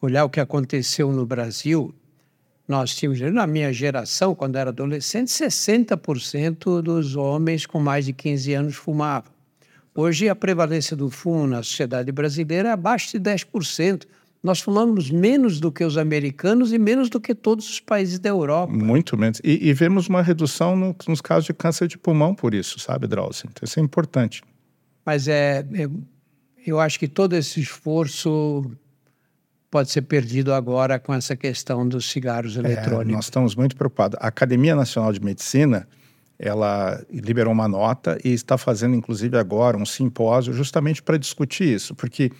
olhar 0.00 0.24
o 0.24 0.30
que 0.30 0.40
aconteceu 0.40 1.10
no 1.10 1.26
Brasil, 1.26 1.92
nós 2.68 2.94
tínhamos, 2.94 3.20
na 3.20 3.46
minha 3.46 3.72
geração, 3.72 4.34
quando 4.34 4.56
era 4.56 4.70
adolescente, 4.70 5.28
60% 5.28 6.82
dos 6.82 7.16
homens 7.16 7.66
com 7.66 7.80
mais 7.80 8.04
de 8.04 8.12
15 8.12 8.52
anos 8.52 8.76
fumavam. 8.76 9.32
Hoje, 9.94 10.28
a 10.28 10.36
prevalência 10.36 10.94
do 10.94 11.10
fumo 11.10 11.46
na 11.46 11.62
sociedade 11.62 12.12
brasileira 12.12 12.68
é 12.68 12.72
abaixo 12.72 13.10
de 13.10 13.18
10%. 13.18 14.04
Nós 14.42 14.60
fumamos 14.60 15.10
menos 15.10 15.58
do 15.58 15.72
que 15.72 15.84
os 15.84 15.96
americanos 15.96 16.72
e 16.72 16.78
menos 16.78 17.10
do 17.10 17.20
que 17.20 17.34
todos 17.34 17.68
os 17.68 17.80
países 17.80 18.18
da 18.18 18.28
Europa. 18.28 18.72
Muito 18.72 19.16
menos. 19.16 19.40
E, 19.42 19.68
e 19.68 19.72
vemos 19.72 20.08
uma 20.08 20.22
redução 20.22 20.76
no, 20.76 20.94
nos 21.08 21.20
casos 21.20 21.44
de 21.44 21.52
câncer 21.52 21.88
de 21.88 21.98
pulmão 21.98 22.34
por 22.34 22.54
isso, 22.54 22.78
sabe, 22.78 23.06
Drauzio? 23.06 23.48
Então, 23.50 23.64
isso 23.64 23.80
é 23.80 23.82
importante. 23.82 24.42
Mas 25.04 25.26
é, 25.26 25.66
é, 25.74 25.88
eu 26.64 26.78
acho 26.78 26.98
que 26.98 27.08
todo 27.08 27.34
esse 27.34 27.60
esforço 27.60 28.70
pode 29.70 29.90
ser 29.90 30.02
perdido 30.02 30.54
agora 30.54 30.98
com 30.98 31.12
essa 31.12 31.36
questão 31.36 31.86
dos 31.86 32.10
cigarros 32.10 32.56
é, 32.56 32.60
eletrônicos. 32.60 33.12
É, 33.12 33.16
nós 33.16 33.24
estamos 33.24 33.54
muito 33.56 33.76
preocupados. 33.76 34.18
A 34.20 34.28
Academia 34.28 34.76
Nacional 34.76 35.12
de 35.12 35.20
Medicina 35.20 35.86
ela 36.38 37.04
liberou 37.10 37.52
uma 37.52 37.66
nota 37.66 38.16
e 38.24 38.32
está 38.32 38.56
fazendo, 38.56 38.94
inclusive, 38.94 39.36
agora 39.36 39.76
um 39.76 39.84
simpósio 39.84 40.52
justamente 40.52 41.02
para 41.02 41.16
discutir 41.16 41.64
isso, 41.64 41.94
porque 41.96 42.30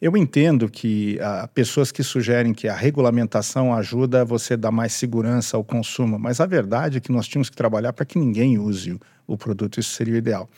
eu 0.00 0.16
entendo 0.16 0.68
que 0.68 1.18
ah, 1.20 1.48
pessoas 1.52 1.90
que 1.90 2.02
sugerem 2.02 2.54
que 2.54 2.68
a 2.68 2.74
regulamentação 2.74 3.74
ajuda 3.74 4.24
você 4.24 4.54
a 4.54 4.56
dar 4.56 4.70
mais 4.70 4.92
segurança 4.92 5.56
ao 5.56 5.64
consumo, 5.64 6.18
mas 6.18 6.40
a 6.40 6.46
verdade 6.46 6.98
é 6.98 7.00
que 7.00 7.10
nós 7.10 7.26
tínhamos 7.26 7.50
que 7.50 7.56
trabalhar 7.56 7.92
para 7.92 8.06
que 8.06 8.18
ninguém 8.18 8.58
use 8.58 8.92
o, 8.92 9.00
o 9.26 9.36
produto, 9.36 9.80
isso 9.80 9.90
seria 9.90 10.14
o 10.14 10.16
ideal. 10.16 10.48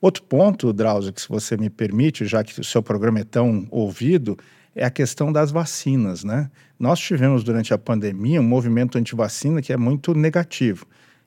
Outro 0.00 0.22
ponto, 0.22 0.72
Drauzio, 0.72 1.12
que 1.12 1.20
se 1.20 1.28
você 1.28 1.56
me 1.56 1.70
permite, 1.70 2.24
já 2.24 2.42
que 2.44 2.60
o 2.60 2.64
seu 2.64 2.82
programa 2.82 3.20
é 3.20 3.24
tão 3.24 3.66
ouvido, 3.70 4.36
é 4.74 4.84
a 4.84 4.90
questão 4.90 5.32
das 5.32 5.50
vacinas, 5.50 6.22
né? 6.22 6.48
Nós 6.78 7.00
tivemos 7.00 7.42
durante 7.42 7.74
a 7.74 7.78
pandemia 7.78 8.40
um 8.40 8.44
movimento 8.44 8.96
anti-vacina 8.96 9.60
que 9.60 9.72
é 9.72 9.76
muito 9.76 10.14
negativo. 10.14 10.86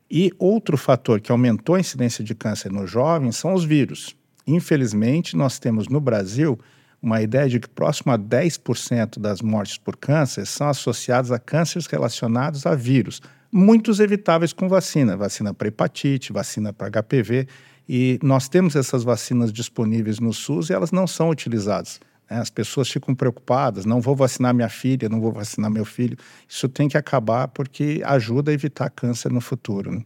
E 0.10 0.32
outro 0.40 0.78
fator 0.78 1.20
que 1.20 1.32
aumentou 1.32 1.76
a 1.76 1.80
incidência 1.80 2.24
de 2.24 2.34
câncer 2.34 2.72
nos 2.72 2.90
jovens 2.90 3.36
são 3.36 3.54
os 3.54 3.66
vírus. 3.66 4.16
Infelizmente, 4.48 5.36
nós 5.36 5.60
temos 5.60 5.90
no 5.90 6.00
Brasil 6.00 6.58
uma 7.02 7.22
ideia 7.22 7.50
de 7.50 7.60
que 7.60 7.68
próximo 7.68 8.12
a 8.12 8.18
10% 8.18 9.20
das 9.20 9.42
mortes 9.42 9.78
por 9.78 9.98
câncer 9.98 10.46
são 10.46 10.70
associadas 10.70 11.32
a 11.32 11.40
cânceres 11.40 11.88
relacionados 11.88 12.66
a 12.66 12.76
vírus, 12.76 13.22
muitos 13.52 14.00
evitáveis 14.00 14.54
com 14.54 14.70
vacina, 14.70 15.18
vacina 15.18 15.54
para 15.54 15.68
hepatite, 15.68 16.32
vacina 16.32 16.72
para 16.72 16.90
HPV, 17.02 17.48
e 17.90 18.20
nós 18.22 18.48
temos 18.48 18.76
essas 18.76 19.04
vacinas 19.04 19.52
disponíveis 19.52 20.20
no 20.20 20.32
SUS 20.32 20.70
e 20.70 20.74
elas 20.74 20.92
não 20.92 21.08
são 21.08 21.30
utilizadas. 21.30 22.00
Né? 22.30 22.38
As 22.38 22.50
pessoas 22.50 22.90
ficam 22.90 23.14
preocupadas, 23.14 23.86
não 23.86 24.00
vou 24.00 24.16
vacinar 24.16 24.54
minha 24.54 24.70
filha, 24.70 25.10
não 25.10 25.20
vou 25.20 25.32
vacinar 25.32 25.70
meu 25.70 25.84
filho. 25.84 26.18
Isso 26.48 26.70
tem 26.70 26.88
que 26.88 26.98
acabar 26.98 27.48
porque 27.50 28.02
ajuda 28.06 28.52
a 28.52 28.54
evitar 28.54 28.90
câncer 28.90 29.32
no 29.32 29.42
futuro. 29.42 29.92
Né? 29.92 30.06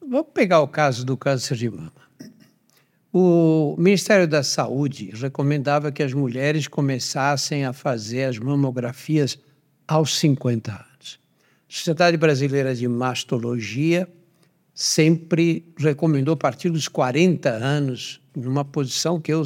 Vamos 0.00 0.28
pegar 0.34 0.60
o 0.60 0.68
caso 0.68 1.06
do 1.06 1.16
câncer 1.16 1.56
de 1.56 1.70
mama. 1.70 2.07
O 3.10 3.74
Ministério 3.78 4.28
da 4.28 4.42
Saúde 4.42 5.10
recomendava 5.14 5.90
que 5.90 6.02
as 6.02 6.12
mulheres 6.12 6.68
começassem 6.68 7.64
a 7.64 7.72
fazer 7.72 8.24
as 8.24 8.38
mamografias 8.38 9.38
aos 9.86 10.18
50 10.18 10.70
anos. 10.70 11.18
A 11.68 11.72
Sociedade 11.72 12.18
Brasileira 12.18 12.74
de 12.74 12.86
Mastologia 12.86 14.06
sempre 14.74 15.72
recomendou 15.78 16.36
partir 16.36 16.68
dos 16.68 16.86
40 16.86 17.48
anos, 17.48 18.20
numa 18.36 18.64
posição 18.64 19.18
que 19.18 19.32
eu 19.32 19.42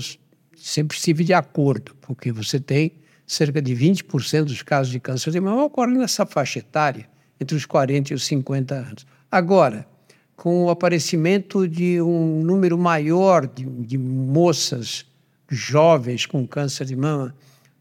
sempre 0.56 0.96
estive 0.96 1.22
de 1.22 1.32
acordo, 1.32 1.94
porque 2.00 2.32
você 2.32 2.58
tem 2.58 2.92
cerca 3.24 3.62
de 3.62 3.74
20% 3.74 4.44
dos 4.44 4.62
casos 4.62 4.92
de 4.92 4.98
câncer 4.98 5.30
de 5.30 5.40
mama 5.40 5.64
ocorrem 5.64 5.98
nessa 5.98 6.26
faixa 6.26 6.58
etária, 6.58 7.08
entre 7.40 7.56
os 7.56 7.64
40 7.64 8.12
e 8.12 8.16
os 8.16 8.24
50 8.24 8.74
anos. 8.74 9.06
Agora, 9.30 9.86
com 10.42 10.64
o 10.64 10.70
aparecimento 10.70 11.68
de 11.68 12.02
um 12.02 12.42
número 12.42 12.76
maior 12.76 13.46
de, 13.46 13.64
de 13.64 13.96
moças 13.96 15.06
jovens 15.48 16.26
com 16.26 16.44
câncer 16.44 16.84
de 16.84 16.96
mama, 16.96 17.32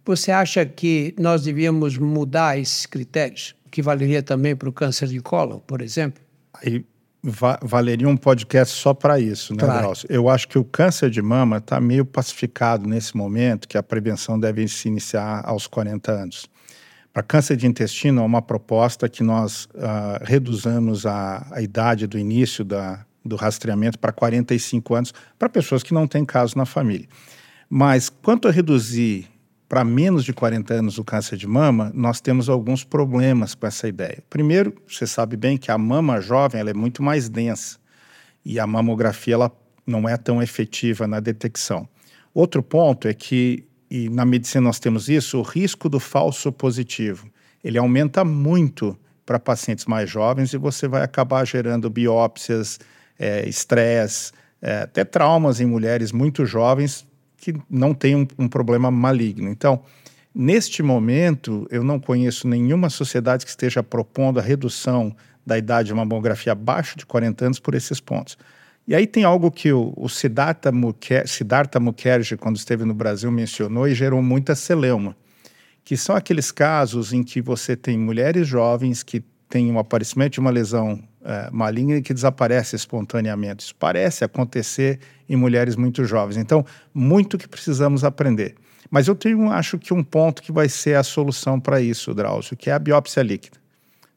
você 0.06 0.32
acha 0.32 0.64
que 0.64 1.16
nós 1.18 1.42
devíamos 1.42 1.98
mudar 1.98 2.60
esses 2.60 2.86
critérios? 2.86 3.56
Que 3.72 3.82
valeria 3.82 4.22
também 4.22 4.56
para 4.56 4.70
o 4.70 4.72
câncer 4.72 5.08
de 5.08 5.20
colo, 5.20 5.64
por 5.66 5.82
exemplo? 5.82 6.22
Aí 6.54 6.86
va 7.24 7.58
valeria 7.64 8.08
um 8.08 8.16
podcast 8.16 8.76
só 8.76 8.94
para 8.94 9.20
isso, 9.20 9.56
né, 9.56 9.64
claro. 9.64 9.94
Eu 10.08 10.30
acho 10.30 10.48
que 10.48 10.60
o 10.60 10.64
câncer 10.64 11.10
de 11.10 11.20
mama 11.20 11.58
está 11.58 11.82
meio 11.82 12.06
pacificado 12.06 12.88
nesse 12.88 13.18
momento, 13.18 13.68
que 13.68 13.76
a 13.76 13.82
prevenção 13.82 14.40
deve 14.40 14.68
se 14.68 14.88
iniciar 14.88 15.42
aos 15.46 15.66
40 15.66 16.12
anos. 16.12 16.48
Para 17.14 17.24
câncer 17.24 17.58
de 17.58 17.68
intestino, 17.68 18.22
é 18.22 18.26
uma 18.26 18.42
proposta 18.42 19.10
que 19.10 19.22
nós 19.22 19.66
uh, 19.66 20.24
reduzamos 20.24 21.06
a, 21.06 21.46
a, 21.52 21.62
idade 21.62 22.08
do 22.08 22.18
início 22.18 22.64
da, 22.64 23.06
do 23.24 23.36
rastreamento 23.36 24.00
para 24.00 24.14
45 24.14 24.96
anos, 24.96 25.14
para 25.38 25.50
pessoas 25.50 25.84
que 25.84 25.94
não 25.94 26.08
têm 26.08 26.24
caso 26.24 26.58
na 26.58 26.66
família. 26.66 27.08
Mas 27.70 28.10
quanto 28.10 28.48
a 28.48 28.52
reduzir 28.52 29.30
para 29.72 29.86
menos 29.86 30.26
de 30.26 30.34
40 30.34 30.74
anos 30.74 30.98
o 30.98 31.04
câncer 31.04 31.38
de 31.38 31.48
mama, 31.48 31.94
nós 31.96 32.20
temos 32.20 32.50
alguns 32.50 32.84
problemas 32.84 33.56
com 33.56 33.66
essa 33.66 33.88
ideia. 33.88 34.22
Primeiro, 34.30 34.76
você 34.86 35.08
sabe 35.08 35.38
bem 35.38 35.58
que 35.58 35.72
a 35.72 35.78
mama 35.78 36.20
jovem 36.20 36.60
ela 36.60 36.72
é 36.72 36.74
muito 36.74 37.02
mais 37.02 37.30
densa 37.30 37.80
e 38.44 38.60
a 38.60 38.68
mamografia 38.68 39.36
ela 39.36 39.52
não 39.88 40.10
é 40.10 40.18
tão 40.18 40.44
efetiva 40.44 41.08
na 41.08 41.22
detecção. 41.22 41.88
Outro 42.34 42.62
ponto 42.62 43.08
é 43.08 43.14
que, 43.14 43.64
e 43.92 44.08
na 44.08 44.24
medicina 44.24 44.62
nós 44.62 44.80
temos 44.80 45.10
isso, 45.10 45.38
o 45.38 45.42
risco 45.42 45.90
do 45.90 46.00
falso 46.00 46.50
positivo. 46.50 47.30
Ele 47.62 47.78
aumenta 47.78 48.24
muito 48.24 48.98
para 49.26 49.38
pacientes 49.38 49.86
mais 49.86 50.10
jovens 50.10 50.54
e 50.54 50.58
você 50.58 50.88
vai 50.88 51.04
acabar 51.04 51.46
gerando 51.46 51.90
biópsias, 51.90 52.80
é, 53.20 53.48
estresse, 53.50 54.32
é, 54.62 54.84
até 54.84 55.04
traumas 55.04 55.60
em 55.60 55.66
mulheres 55.66 56.14
muito 56.14 56.46
jovens 56.46 57.06
que 57.36 57.54
não 57.70 57.94
tem 57.94 58.16
um, 58.16 58.26
um 58.40 58.48
problema 58.48 58.90
maligno. 58.90 59.50
Então, 59.50 59.82
neste 60.34 60.82
momento, 60.82 61.68
eu 61.70 61.84
não 61.84 62.00
conheço 62.00 62.48
nenhuma 62.48 62.90
sociedade 62.90 63.44
que 63.44 63.52
esteja 63.52 63.84
propondo 63.84 64.40
a 64.40 64.42
redução 64.42 65.14
da 65.46 65.58
idade 65.58 65.88
de 65.88 65.94
mamografia 65.94 66.54
abaixo 66.54 66.98
de 66.98 67.06
40 67.06 67.46
anos 67.46 67.60
por 67.60 67.76
esses 67.76 68.00
pontos. 68.00 68.38
E 68.88 68.96
aí 68.96 69.06
tem 69.06 69.24
algo 69.24 69.52
que 69.52 69.72
o, 69.72 69.94
o 69.96 70.10
Siddhartha, 70.10 70.72
Mukher, 70.72 71.28
Siddhartha 71.28 71.80
Mukherjee, 71.80 72.38
quando 72.38 72.58
esteve 72.58 72.84
no 72.84 72.94
Brasil, 72.94 73.32
mencionou 73.32 73.88
e 73.88 73.94
gerou 73.94 74.22
muita 74.22 74.56
celeuma, 74.56 75.16
que 75.84 75.96
são 75.96 76.16
aqueles 76.16 76.52
casos 76.52 77.14
em 77.14 77.24
que 77.24 77.42
você 77.42 77.76
tem 77.76 77.98
mulheres 77.98 78.48
jovens 78.48 79.04
que 79.04 79.24
têm 79.48 79.72
um 79.72 79.78
aparecimento 79.78 80.34
de 80.34 80.40
uma 80.40 80.50
lesão 80.50 81.02
é, 81.24 81.50
maligna 81.52 81.98
e 81.98 82.02
que 82.02 82.14
desaparece 82.14 82.76
espontaneamente. 82.76 83.66
Isso 83.66 83.76
parece 83.76 84.24
acontecer 84.24 85.00
em 85.30 85.36
mulheres 85.36 85.76
muito 85.76 86.04
jovens. 86.06 86.38
Então, 86.38 86.66
muito 86.94 87.38
que 87.38 87.48
precisamos 87.48 88.04
aprender. 88.04 88.56
Mas 88.90 89.08
eu 89.08 89.16
tenho, 89.16 89.52
acho 89.52 89.78
que 89.78 89.94
um 89.94 90.04
ponto 90.04 90.42
que 90.42 90.52
vai 90.52 90.68
ser 90.68 90.96
a 90.96 91.04
solução 91.04 91.60
para 91.60 91.80
isso, 91.80 92.14
Drauzio, 92.14 92.58
que 92.58 92.70
é 92.70 92.74
a 92.74 92.80
biópsia 92.80 93.22
líquida. 93.22 93.58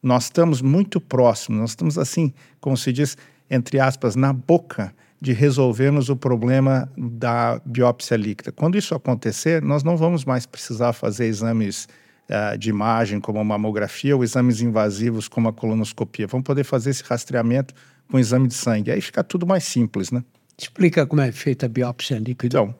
Nós 0.02 0.24
estamos 0.24 0.60
muito 0.60 1.00
próximos, 1.00 1.60
nós 1.60 1.70
estamos 1.70 1.96
assim, 1.96 2.32
como 2.60 2.76
se 2.76 2.92
diz, 2.92 3.16
entre 3.50 3.78
aspas, 3.80 4.16
na 4.16 4.32
boca 4.32 4.94
de 5.20 5.32
resolvermos 5.32 6.08
o 6.10 6.16
problema 6.16 6.90
da 6.96 7.60
biópsia 7.64 8.16
líquida. 8.16 8.52
Quando 8.52 8.76
isso 8.76 8.94
acontecer, 8.94 9.62
nós 9.62 9.82
não 9.82 9.96
vamos 9.96 10.24
mais 10.24 10.44
precisar 10.44 10.92
fazer 10.92 11.24
exames 11.24 11.88
uh, 12.28 12.58
de 12.58 12.68
imagem, 12.68 13.20
como 13.20 13.38
a 13.38 13.44
mamografia, 13.44 14.14
ou 14.14 14.22
exames 14.22 14.60
invasivos, 14.60 15.26
como 15.26 15.48
a 15.48 15.52
colonoscopia. 15.52 16.26
Vamos 16.26 16.44
poder 16.44 16.64
fazer 16.64 16.90
esse 16.90 17.02
rastreamento 17.02 17.74
com 18.10 18.18
exame 18.18 18.48
de 18.48 18.54
sangue. 18.54 18.90
Aí 18.90 19.00
fica 19.00 19.24
tudo 19.24 19.46
mais 19.46 19.64
simples, 19.64 20.10
né? 20.10 20.22
Explica 20.58 21.06
como 21.06 21.22
é 21.22 21.32
feita 21.32 21.66
a 21.66 21.68
biópsia 21.68 22.18
líquida. 22.18 22.46
Então, 22.46 22.74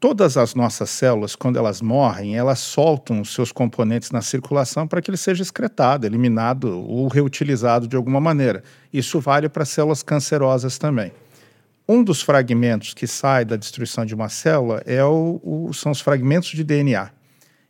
todas 0.00 0.38
as 0.38 0.54
nossas 0.54 0.88
células, 0.88 1.36
quando 1.36 1.58
elas 1.58 1.82
morrem, 1.82 2.34
elas 2.34 2.58
soltam 2.58 3.20
os 3.20 3.34
seus 3.34 3.52
componentes 3.52 4.10
na 4.10 4.22
circulação 4.22 4.88
para 4.88 5.02
que 5.02 5.10
ele 5.10 5.18
seja 5.18 5.42
excretado, 5.42 6.06
eliminado 6.06 6.64
ou 6.64 7.06
reutilizado 7.06 7.86
de 7.86 7.94
alguma 7.94 8.18
maneira. 8.18 8.64
Isso 8.90 9.20
vale 9.20 9.48
para 9.48 9.66
células 9.66 10.02
cancerosas 10.02 10.78
também. 10.78 11.12
Um 11.86 12.02
dos 12.02 12.22
fragmentos 12.22 12.94
que 12.94 13.06
sai 13.06 13.44
da 13.44 13.56
destruição 13.56 14.06
de 14.06 14.14
uma 14.14 14.30
célula 14.30 14.82
é 14.86 15.04
o, 15.04 15.40
o, 15.42 15.72
são 15.74 15.92
os 15.92 16.00
fragmentos 16.00 16.48
de 16.50 16.64
DNA. 16.64 17.10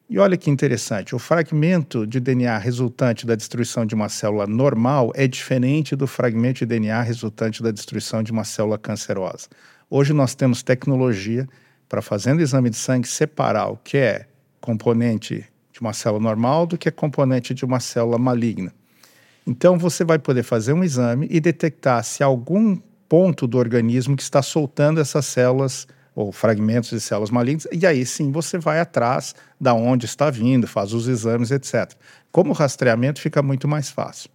E 0.09 0.19
olha 0.19 0.37
que 0.37 0.51
interessante, 0.51 1.15
o 1.15 1.19
fragmento 1.19 2.07
de 2.07 2.21
DNA 2.21 2.59
resultante 2.59 3.27
da 3.27 3.35
destruição 3.35 3.87
de 3.87 3.95
uma 3.95 4.09
célula 4.09 4.47
normal 4.47 5.13
é 5.15 5.27
diferente 5.27 5.97
do 5.97 6.07
fragmento 6.07 6.61
de 6.61 6.67
DNA 6.67 7.01
resultante 7.01 7.63
da 7.63 7.71
destruição 7.71 8.23
de 8.23 8.31
uma 8.31 8.45
célula 8.45 8.77
cancerosa. 8.77 9.49
Hoje 9.89 10.13
nós 10.13 10.35
temos 10.35 10.63
tecnologia 10.63 11.49
para, 11.91 12.01
fazendo 12.01 12.41
exame 12.41 12.71
de 12.71 12.77
sangue, 12.77 13.09
separar 13.09 13.67
o 13.69 13.77
que 13.77 13.99
é 13.99 14.27
componente 14.61 15.45
de 15.73 15.81
uma 15.81 15.93
célula 15.93 16.23
normal 16.23 16.65
do 16.65 16.79
que 16.79 16.89
é 16.89 16.93
componente 16.93 17.53
de 17.53 17.65
uma 17.65 17.81
célula 17.81 18.17
maligna. 18.17 18.73
Então 19.45 19.77
você 19.77 20.05
vai 20.05 20.17
poder 20.17 20.45
fazer 20.45 20.73
um 20.73 20.85
exame 20.85 21.27
e 21.29 21.41
detectar 21.41 22.05
se 22.05 22.23
algum 22.23 22.79
ponto 23.09 23.45
do 23.49 23.59
organismo 23.59 24.17
que 24.17 24.23
está 24.23 24.41
soltando 24.41 25.01
essas 25.01 25.27
células 25.27 25.89
ou 26.15 26.31
fragmentos 26.31 26.91
de 26.91 27.01
células 27.01 27.31
malignas, 27.31 27.67
e 27.73 27.85
aí 27.85 28.07
sim 28.07 28.31
você 28.31 28.57
vai 28.57 28.79
atrás 28.79 29.35
da 29.61 29.75
onde 29.75 30.07
está 30.07 30.31
vindo, 30.31 30.69
faz 30.69 30.93
os 30.93 31.09
exames, 31.09 31.51
etc. 31.51 31.93
Como 32.31 32.53
rastreamento 32.53 33.21
fica 33.21 33.43
muito 33.43 33.67
mais 33.67 33.91
fácil. 33.91 34.31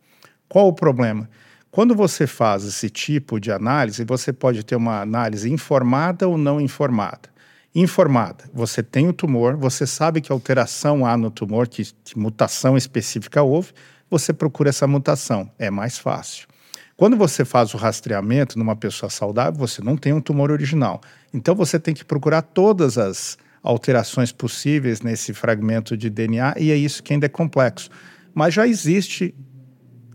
Qual 0.49 0.67
o 0.67 0.73
problema? 0.73 1.29
Quando 1.71 1.95
você 1.95 2.27
faz 2.27 2.65
esse 2.65 2.89
tipo 2.89 3.39
de 3.39 3.51
análise, 3.51 4.03
você 4.03 4.33
pode 4.33 4.63
ter 4.65 4.75
uma 4.75 4.99
análise 4.99 5.49
informada 5.49 6.27
ou 6.27 6.37
não 6.37 6.59
informada. 6.59 7.34
Informada, 7.77 8.45
você 8.53 8.81
tem 8.81 9.09
o 9.09 9.11
tumor, 9.11 9.57
você 9.57 9.85
sabe 9.85 10.21
que 10.21 10.31
alteração 10.31 11.05
há 11.05 11.17
no 11.17 11.29
tumor, 11.29 11.67
que, 11.67 11.83
que 12.05 12.17
mutação 12.17 12.77
específica 12.77 13.43
houve, 13.43 13.73
você 14.09 14.31
procura 14.31 14.69
essa 14.69 14.87
mutação, 14.87 15.51
é 15.59 15.69
mais 15.69 15.97
fácil. 15.97 16.47
Quando 16.95 17.17
você 17.17 17.43
faz 17.43 17.73
o 17.73 17.77
rastreamento 17.77 18.57
numa 18.57 18.77
pessoa 18.77 19.09
saudável, 19.09 19.59
você 19.59 19.81
não 19.81 19.97
tem 19.97 20.13
um 20.13 20.21
tumor 20.21 20.51
original. 20.51 21.01
Então 21.33 21.53
você 21.53 21.77
tem 21.77 21.93
que 21.93 22.05
procurar 22.05 22.43
todas 22.43 22.97
as 22.97 23.37
alterações 23.61 24.31
possíveis 24.31 25.01
nesse 25.01 25.33
fragmento 25.33 25.97
de 25.97 26.09
DNA 26.09 26.55
e 26.57 26.71
é 26.71 26.77
isso 26.77 27.03
que 27.03 27.11
ainda 27.11 27.25
é 27.25 27.29
complexo. 27.29 27.89
Mas 28.33 28.53
já 28.53 28.65
existe 28.65 29.35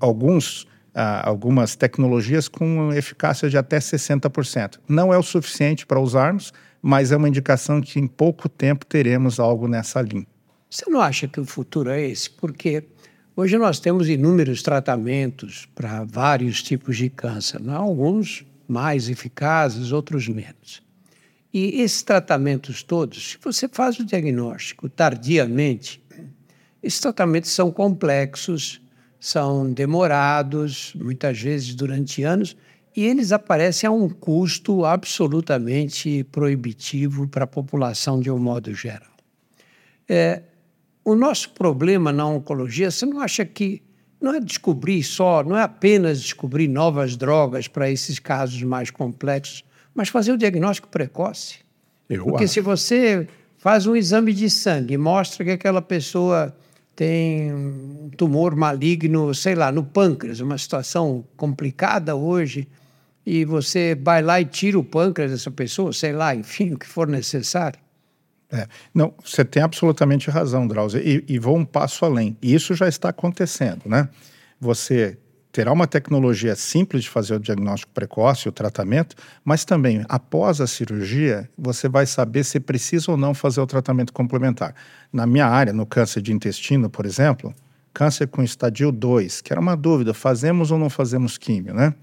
alguns, 0.01 0.67
ah, 0.95 1.29
algumas 1.29 1.77
tecnologias 1.77 2.49
com 2.49 2.91
eficácia 2.95 3.51
de 3.51 3.59
até 3.59 3.79
60%. 3.79 4.79
Não 4.89 5.13
é 5.13 5.19
o 5.19 5.23
suficiente 5.23 5.85
para 5.85 6.01
usarmos, 6.01 6.55
mas 6.83 7.13
é 7.13 7.17
uma 7.17 7.29
indicação 7.29 7.81
que 7.81 7.99
em 7.99 8.07
pouco 8.07 8.49
tempo 8.49 8.87
teremos 8.87 9.39
algo 9.39 9.69
nessa 9.69 10.01
linha. 10.01 10.27
Você 10.69 10.89
não 10.89 11.01
acha 11.01 11.27
que 11.27 11.41
o 11.41 11.45
futuro 11.45 11.91
é 11.91 12.01
esse? 12.01 12.31
Porque 12.31 12.85
hoje 13.37 13.59
nós 13.59 13.81
temos 13.81 14.09
inúmeros 14.09 14.63
tratamentos 14.63 15.69
para 15.75 16.05
vários 16.05 16.63
tipos 16.63 16.97
de 16.97 17.11
câncer, 17.11 17.61
não? 17.61 17.83
alguns 17.83 18.47
mais 18.69 19.09
eficazes, 19.09 19.91
outros 19.91 20.29
menos. 20.29 20.81
E 21.53 21.81
esses 21.83 22.03
tratamentos 22.03 22.85
todos, 22.85 23.33
se 23.33 23.39
você 23.43 23.69
faz 23.69 23.99
o 23.99 24.05
diagnóstico 24.05 24.89
tardiamente, 24.89 26.01
esses 26.81 27.01
tratamentos 27.01 27.51
são 27.51 27.73
complexos, 27.73 28.81
são 29.19 29.71
demorados, 29.73 30.95
muitas 30.95 31.41
vezes 31.41 31.75
durante 31.75 32.23
anos, 32.23 32.57
e 32.97 33.05
eles 33.05 33.33
aparecem 33.33 33.87
a 33.89 33.91
um 33.91 34.09
custo 34.09 34.85
absolutamente 34.85 36.25
proibitivo 36.25 37.29
para 37.29 37.45
a 37.45 37.47
população 37.47 38.21
de 38.21 38.31
um 38.31 38.39
modo 38.39 38.75
geral. 38.75 39.11
É, 40.09 40.43
o 41.05 41.15
nosso 41.15 41.51
problema 41.51 42.13
na 42.13 42.27
oncologia, 42.27 42.91
você 42.91 43.07
não 43.07 43.21
acha 43.21 43.45
que 43.45 43.83
não 44.21 44.35
é 44.35 44.41
descobrir 44.41 45.03
só, 45.03 45.43
não 45.43 45.57
é 45.57 45.63
apenas 45.63 46.21
descobrir 46.21 46.69
novas 46.69 47.17
drogas 47.17 47.69
para 47.69 47.91
esses 47.91 48.19
casos 48.19 48.63
mais 48.63 48.91
complexos, 48.91 49.65
mas 49.95 50.09
fazer 50.09 50.33
o 50.33 50.37
diagnóstico 50.37 50.89
precoce? 50.89 51.59
Eu 52.09 52.25
Porque 52.25 52.45
acho. 52.45 52.55
se 52.55 52.61
você 52.61 53.27
faz 53.57 53.87
um 53.87 53.95
exame 53.95 54.33
de 54.33 54.51
sangue 54.51 54.95
e 54.95 54.99
mostra 54.99 55.45
que 55.45 55.51
aquela 55.53 55.81
pessoa 55.81 56.55
tem 56.95 57.53
um 57.53 58.11
tumor 58.17 58.55
maligno, 58.55 59.35
sei 59.35 59.55
lá, 59.55 59.73
no 59.73 59.83
pâncreas, 59.83 60.41
uma 60.41 60.59
situação 60.59 61.25
complicada 61.37 62.15
hoje, 62.15 62.69
e 63.31 63.45
você 63.45 63.95
vai 63.95 64.23
lá 64.23 64.41
e 64.41 64.45
tira 64.45 64.77
o 64.77 64.83
pâncreas 64.83 65.31
dessa 65.31 65.53
pessoa, 65.53 65.93
sei 65.93 66.13
lá, 66.13 66.35
enfim, 66.35 66.73
o 66.73 66.79
que 66.79 66.87
for 66.87 67.07
necessário. 67.07 67.79
É, 68.51 68.67
não, 68.93 69.15
você 69.25 69.45
tem 69.45 69.63
absolutamente 69.63 70.29
razão, 70.29 70.67
Drauzio, 70.67 71.01
e, 71.01 71.25
e 71.29 71.39
vou 71.39 71.57
um 71.57 71.65
passo 71.65 72.05
além. 72.05 72.37
Isso 72.43 72.75
já 72.75 72.89
está 72.89 73.11
acontecendo, 73.11 73.83
né? 73.87 74.09
Você 74.61 75.17
terá 75.53 75.73
uma 75.73 75.87
tecnologia 75.87 76.57
simples 76.57 77.05
de 77.05 77.11
fazer 77.11 77.35
o 77.35 77.39
diagnóstico 77.39 77.93
precoce, 77.93 78.49
o 78.49 78.53
tratamento, 78.53 79.15
mas 79.45 79.65
também, 79.65 80.05
após 80.09 80.61
a 80.61 80.67
cirurgia, 80.67 81.49
você 81.57 81.89
vai 81.89 82.07
saber 82.07 82.43
se 82.43 82.59
precisa 82.59 83.13
ou 83.13 83.17
não 83.17 83.33
fazer 83.33 83.61
o 83.61 83.67
tratamento 83.67 84.13
complementar. 84.13 84.75
Na 85.13 85.25
minha 85.25 85.47
área, 85.47 85.73
no 85.73 85.87
câncer 85.87 86.21
de 86.21 86.33
intestino, 86.33 86.91
por 86.91 87.07
exemplo, 87.07 87.55
câncer 87.95 88.27
com 88.27 88.43
estadio 88.43 88.91
2, 88.91 89.41
que 89.41 89.53
era 89.53 89.61
uma 89.61 89.77
dúvida, 89.77 90.13
fazemos 90.13 90.73
ou 90.73 90.79
não 90.81 90.91
fazemos 90.91 91.39
químio, 91.39 91.73
né? 91.73 91.95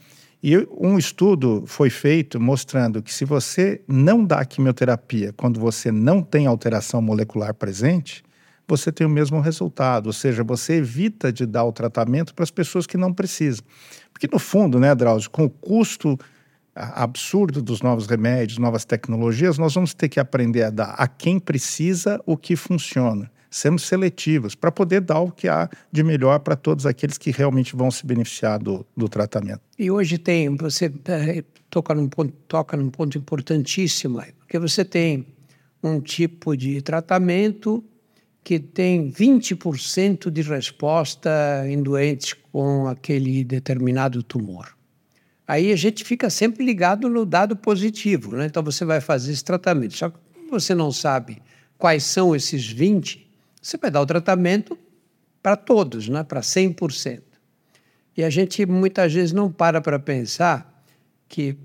E 0.41 0.55
um 0.79 0.97
estudo 0.97 1.63
foi 1.65 1.89
feito 1.89 2.39
mostrando 2.39 3.01
que 3.01 3.13
se 3.13 3.25
você 3.25 3.81
não 3.87 4.23
dá 4.23 4.45
quimioterapia 4.45 5.33
quando 5.33 5.59
você 5.59 5.91
não 5.91 6.21
tem 6.21 6.45
alteração 6.45 7.01
molecular 7.01 7.53
presente, 7.53 8.23
você 8.67 8.91
tem 8.91 9.07
o 9.07 9.09
mesmo 9.09 9.39
resultado, 9.39 10.07
ou 10.07 10.13
seja, 10.13 10.43
você 10.43 10.73
evita 10.73 11.31
de 11.31 11.45
dar 11.45 11.63
o 11.63 11.71
tratamento 11.71 12.35
para 12.35 12.43
as 12.43 12.51
pessoas 12.51 12.85
que 12.85 12.97
não 12.97 13.13
precisam. 13.13 13.65
Porque 14.11 14.27
no 14.31 14.37
fundo, 14.37 14.79
né, 14.79 14.93
Drauzio, 14.93 15.29
com 15.29 15.45
o 15.45 15.49
custo 15.49 16.19
absurdo 16.75 17.61
dos 17.61 17.81
novos 17.81 18.05
remédios, 18.05 18.59
novas 18.59 18.85
tecnologias, 18.85 19.57
nós 19.57 19.73
vamos 19.73 19.93
ter 19.93 20.09
que 20.09 20.19
aprender 20.19 20.63
a 20.63 20.69
dar 20.69 20.93
a 20.97 21.07
quem 21.07 21.39
precisa 21.39 22.21
o 22.25 22.37
que 22.37 22.55
funciona 22.55 23.31
sermos 23.49 23.83
seletivos 23.83 24.55
para 24.55 24.71
poder 24.71 25.01
dar 25.01 25.19
o 25.19 25.31
que 25.31 25.47
há 25.47 25.69
de 25.91 26.03
melhor 26.03 26.39
para 26.39 26.55
todos 26.55 26.85
aqueles 26.85 27.17
que 27.17 27.31
realmente 27.31 27.75
vão 27.75 27.89
se 27.89 28.05
beneficiar 28.05 28.59
do, 28.59 28.85
do 28.95 29.07
tratamento. 29.07 29.61
E 29.77 29.89
hoje 29.89 30.17
tem, 30.17 30.55
você 30.55 30.91
é, 31.05 31.43
toca, 31.69 31.93
num 31.93 32.07
ponto, 32.07 32.33
toca 32.47 32.77
num 32.77 32.89
ponto 32.89 33.17
importantíssimo, 33.17 34.21
porque 34.39 34.59
você 34.59 34.83
tem 34.83 35.25
um 35.83 35.99
tipo 35.99 36.55
de 36.55 36.81
tratamento 36.81 37.83
que 38.43 38.59
tem 38.59 39.11
20% 39.11 40.29
de 40.31 40.41
resposta 40.41 41.29
em 41.67 41.83
doentes 41.83 42.33
com 42.51 42.87
aquele 42.87 43.43
determinado 43.43 44.23
tumor. 44.23 44.77
Aí 45.45 45.71
a 45.71 45.75
gente 45.75 46.03
fica 46.03 46.29
sempre 46.29 46.65
ligado 46.65 47.09
no 47.09 47.25
dado 47.25 47.55
positivo, 47.55 48.35
né? 48.35 48.45
Então 48.45 48.63
você 48.63 48.83
vai 48.83 48.99
fazer 48.99 49.31
esse 49.31 49.43
tratamento. 49.43 49.95
Só 49.95 50.09
que 50.09 50.17
você 50.49 50.73
não 50.73 50.91
sabe 50.91 51.41
quais 51.77 52.03
são 52.03 52.35
esses 52.35 52.67
20, 52.67 53.26
você 53.67 53.77
vai 53.77 53.91
dar 53.91 54.01
o 54.01 54.05
tratamento 54.05 54.77
para 55.43 55.57
todos, 55.57 56.07
né? 56.07 56.23
para 56.23 56.39
100%. 56.39 57.21
E 58.15 58.23
a 58.23 58.29
gente 58.29 58.65
muitas 58.65 59.13
vezes 59.13 59.33
não 59.33 59.51
para 59.51 59.81
para 59.81 59.99
pensar 59.99 60.83
que, 61.27 61.57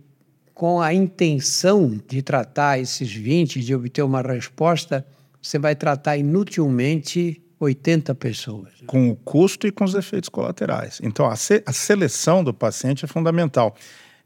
com 0.52 0.80
a 0.80 0.92
intenção 0.92 2.00
de 2.08 2.20
tratar 2.20 2.80
esses 2.80 3.12
20, 3.12 3.60
de 3.60 3.72
obter 3.72 4.02
uma 4.02 4.20
resposta, 4.20 5.06
você 5.40 5.60
vai 5.60 5.76
tratar 5.76 6.16
inutilmente 6.16 7.40
80 7.60 8.14
pessoas. 8.16 8.72
Com 8.84 9.10
o 9.10 9.16
custo 9.16 9.68
e 9.68 9.70
com 9.70 9.84
os 9.84 9.94
efeitos 9.94 10.28
colaterais. 10.28 11.00
Então, 11.04 11.26
a, 11.26 11.36
se 11.36 11.62
a 11.64 11.72
seleção 11.72 12.42
do 12.42 12.52
paciente 12.52 13.04
é 13.04 13.08
fundamental. 13.08 13.76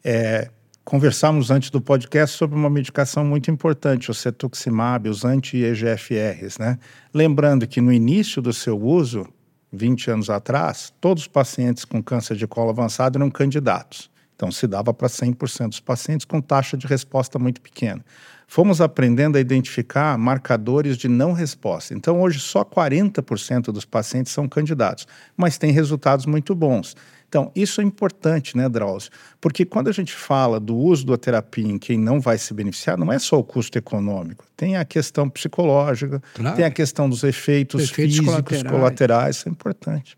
É, 0.02 0.50
Conversamos 0.86 1.50
antes 1.50 1.68
do 1.68 1.80
podcast 1.80 2.36
sobre 2.36 2.56
uma 2.56 2.70
medicação 2.70 3.24
muito 3.24 3.50
importante, 3.50 4.08
o 4.08 4.14
cetuximab, 4.14 5.08
os 5.08 5.24
anti-EGFRs, 5.24 6.58
né? 6.60 6.78
Lembrando 7.12 7.66
que 7.66 7.80
no 7.80 7.92
início 7.92 8.40
do 8.40 8.52
seu 8.52 8.80
uso, 8.80 9.26
20 9.72 10.12
anos 10.12 10.30
atrás, 10.30 10.94
todos 11.00 11.24
os 11.24 11.28
pacientes 11.28 11.84
com 11.84 12.00
câncer 12.00 12.36
de 12.36 12.46
colo 12.46 12.70
avançado 12.70 13.18
eram 13.18 13.28
candidatos. 13.28 14.08
Então, 14.36 14.52
se 14.52 14.64
dava 14.68 14.94
para 14.94 15.08
100% 15.08 15.70
dos 15.70 15.80
pacientes 15.80 16.24
com 16.24 16.40
taxa 16.40 16.76
de 16.76 16.86
resposta 16.86 17.36
muito 17.36 17.60
pequena. 17.60 18.04
Fomos 18.46 18.80
aprendendo 18.80 19.36
a 19.36 19.40
identificar 19.40 20.16
marcadores 20.16 20.96
de 20.96 21.08
não 21.08 21.32
resposta. 21.32 21.94
Então, 21.94 22.20
hoje, 22.20 22.38
só 22.38 22.64
40% 22.64 23.72
dos 23.72 23.84
pacientes 23.84 24.32
são 24.32 24.48
candidatos, 24.48 25.08
mas 25.36 25.58
tem 25.58 25.72
resultados 25.72 26.26
muito 26.26 26.54
bons. 26.54 26.94
Então, 27.28 27.50
isso 27.54 27.80
é 27.80 27.84
importante, 27.84 28.56
né, 28.56 28.68
Drauzio? 28.68 29.10
Porque 29.40 29.64
quando 29.64 29.88
a 29.88 29.92
gente 29.92 30.12
fala 30.12 30.60
do 30.60 30.76
uso 30.76 31.04
da 31.06 31.16
terapia 31.16 31.66
em 31.66 31.78
quem 31.78 31.98
não 31.98 32.20
vai 32.20 32.38
se 32.38 32.54
beneficiar, 32.54 32.96
não 32.96 33.12
é 33.12 33.18
só 33.18 33.38
o 33.38 33.44
custo 33.44 33.76
econômico, 33.76 34.44
tem 34.56 34.76
a 34.76 34.84
questão 34.84 35.28
psicológica, 35.28 36.22
claro. 36.34 36.56
tem 36.56 36.64
a 36.64 36.70
questão 36.70 37.08
dos 37.08 37.24
efeitos, 37.24 37.82
efeitos 37.82 38.16
físicos 38.16 38.34
colaterais. 38.34 38.72
colaterais, 38.72 39.36
isso 39.36 39.48
é 39.48 39.52
importante. 39.52 40.16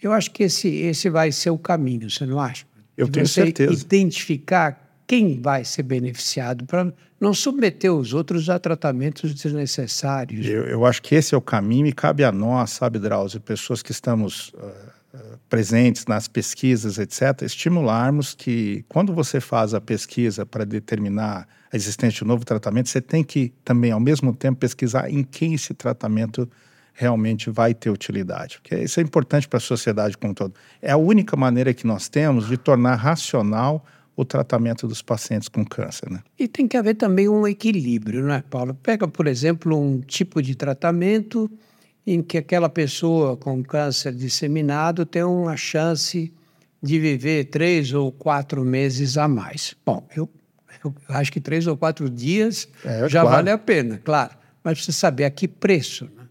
Eu 0.00 0.12
acho 0.12 0.30
que 0.30 0.42
esse, 0.42 0.68
esse 0.68 1.08
vai 1.08 1.32
ser 1.32 1.50
o 1.50 1.58
caminho, 1.58 2.10
você 2.10 2.26
não 2.26 2.38
acha? 2.38 2.66
Eu 2.96 3.06
De 3.06 3.12
tenho 3.12 3.26
você 3.26 3.44
certeza. 3.44 3.72
identificar 3.72 4.82
quem 5.06 5.40
vai 5.40 5.64
ser 5.64 5.82
beneficiado 5.82 6.64
para 6.66 6.92
não 7.20 7.32
submeter 7.32 7.92
os 7.92 8.12
outros 8.12 8.50
a 8.50 8.58
tratamentos 8.58 9.32
desnecessários. 9.34 10.46
Eu, 10.46 10.64
eu, 10.64 10.84
acho 10.84 11.00
que 11.00 11.14
esse 11.14 11.34
é 11.34 11.38
o 11.38 11.40
caminho 11.40 11.86
e 11.86 11.92
cabe 11.92 12.24
a 12.24 12.32
nós, 12.32 12.70
sabe, 12.70 12.98
Drauzio, 12.98 13.40
pessoas 13.40 13.82
que 13.82 13.92
estamos 13.92 14.48
uh, 14.54 14.92
presentes 15.48 16.06
nas 16.06 16.26
pesquisas, 16.26 16.98
etc., 16.98 17.42
estimularmos 17.42 18.34
que, 18.34 18.84
quando 18.88 19.12
você 19.12 19.40
faz 19.40 19.74
a 19.74 19.80
pesquisa 19.80 20.46
para 20.46 20.64
determinar 20.64 21.46
a 21.70 21.76
existência 21.76 22.18
de 22.18 22.24
um 22.24 22.28
novo 22.28 22.44
tratamento, 22.44 22.88
você 22.88 23.00
tem 23.00 23.22
que 23.22 23.52
também, 23.64 23.92
ao 23.92 24.00
mesmo 24.00 24.34
tempo, 24.34 24.58
pesquisar 24.58 25.10
em 25.10 25.22
quem 25.22 25.54
esse 25.54 25.74
tratamento 25.74 26.48
realmente 26.94 27.50
vai 27.50 27.74
ter 27.74 27.90
utilidade. 27.90 28.58
Porque 28.60 28.76
isso 28.76 29.00
é 29.00 29.02
importante 29.02 29.48
para 29.48 29.58
a 29.58 29.60
sociedade 29.60 30.16
como 30.16 30.32
um 30.32 30.34
todo. 30.34 30.54
É 30.80 30.92
a 30.92 30.96
única 30.96 31.36
maneira 31.36 31.72
que 31.72 31.86
nós 31.86 32.08
temos 32.08 32.48
de 32.48 32.56
tornar 32.56 32.96
racional 32.96 33.84
o 34.14 34.24
tratamento 34.24 34.86
dos 34.86 35.00
pacientes 35.00 35.48
com 35.48 35.64
câncer. 35.64 36.10
Né? 36.10 36.20
E 36.38 36.46
tem 36.46 36.68
que 36.68 36.76
haver 36.76 36.94
também 36.94 37.28
um 37.28 37.46
equilíbrio, 37.46 38.22
não 38.22 38.34
é, 38.34 38.42
Paulo? 38.42 38.74
Pega, 38.74 39.08
por 39.08 39.26
exemplo, 39.26 39.78
um 39.78 40.00
tipo 40.00 40.42
de 40.42 40.54
tratamento 40.54 41.50
em 42.06 42.22
que 42.22 42.38
aquela 42.38 42.68
pessoa 42.68 43.36
com 43.36 43.62
câncer 43.62 44.12
disseminado 44.12 45.06
tem 45.06 45.22
uma 45.22 45.56
chance 45.56 46.32
de 46.82 46.98
viver 46.98 47.44
três 47.44 47.92
ou 47.92 48.10
quatro 48.10 48.64
meses 48.64 49.16
a 49.16 49.28
mais. 49.28 49.76
Bom, 49.86 50.06
eu 50.16 50.28
Eu 50.84 50.94
acho 51.08 51.32
que 51.32 51.40
três 51.40 51.66
ou 51.66 51.76
quatro 51.76 52.10
dias 52.10 52.68
é, 52.84 53.08
já 53.08 53.20
claro. 53.20 53.36
vale 53.36 53.50
a 53.50 53.58
pena, 53.58 54.00
claro. 54.02 54.34
Mas 54.64 54.74
precisa 54.74 54.96
saber 54.96 55.24
a 55.24 55.30
que 55.30 55.46
preço. 55.46 56.04
Né? 56.16 56.21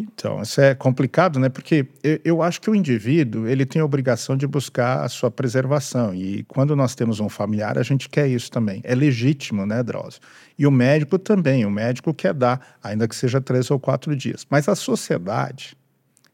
Então, 0.00 0.40
isso 0.40 0.60
é 0.60 0.74
complicado, 0.74 1.38
né? 1.38 1.48
Porque 1.48 1.86
eu, 2.02 2.20
eu, 2.24 2.42
acho 2.42 2.60
que 2.60 2.70
o 2.70 2.74
indivíduo 2.74 3.46
ele 3.46 3.66
tem 3.66 3.82
a 3.82 3.84
obrigação 3.84 4.36
de 4.36 4.46
buscar 4.46 5.04
a 5.04 5.08
sua 5.08 5.30
preservação. 5.30 6.14
E 6.14 6.42
quando 6.44 6.74
nós 6.74 6.94
temos 6.94 7.20
um 7.20 7.28
familiar, 7.28 7.76
a 7.76 7.82
gente 7.82 8.08
quer 8.08 8.26
isso 8.26 8.50
também. 8.50 8.80
É 8.82 8.94
legítimo, 8.94 9.66
né, 9.66 9.82
Drauzio? 9.82 10.20
E 10.58 10.66
o 10.66 10.70
médico 10.70 11.18
também. 11.18 11.66
O 11.66 11.70
médico 11.70 12.14
quer 12.14 12.32
dar, 12.32 12.78
ainda 12.82 13.06
que 13.06 13.14
seja 13.14 13.40
três 13.40 13.70
ou 13.70 13.78
quatro 13.78 14.16
dias. 14.16 14.46
Mas 14.48 14.68
a 14.68 14.74
sociedade, 14.74 15.76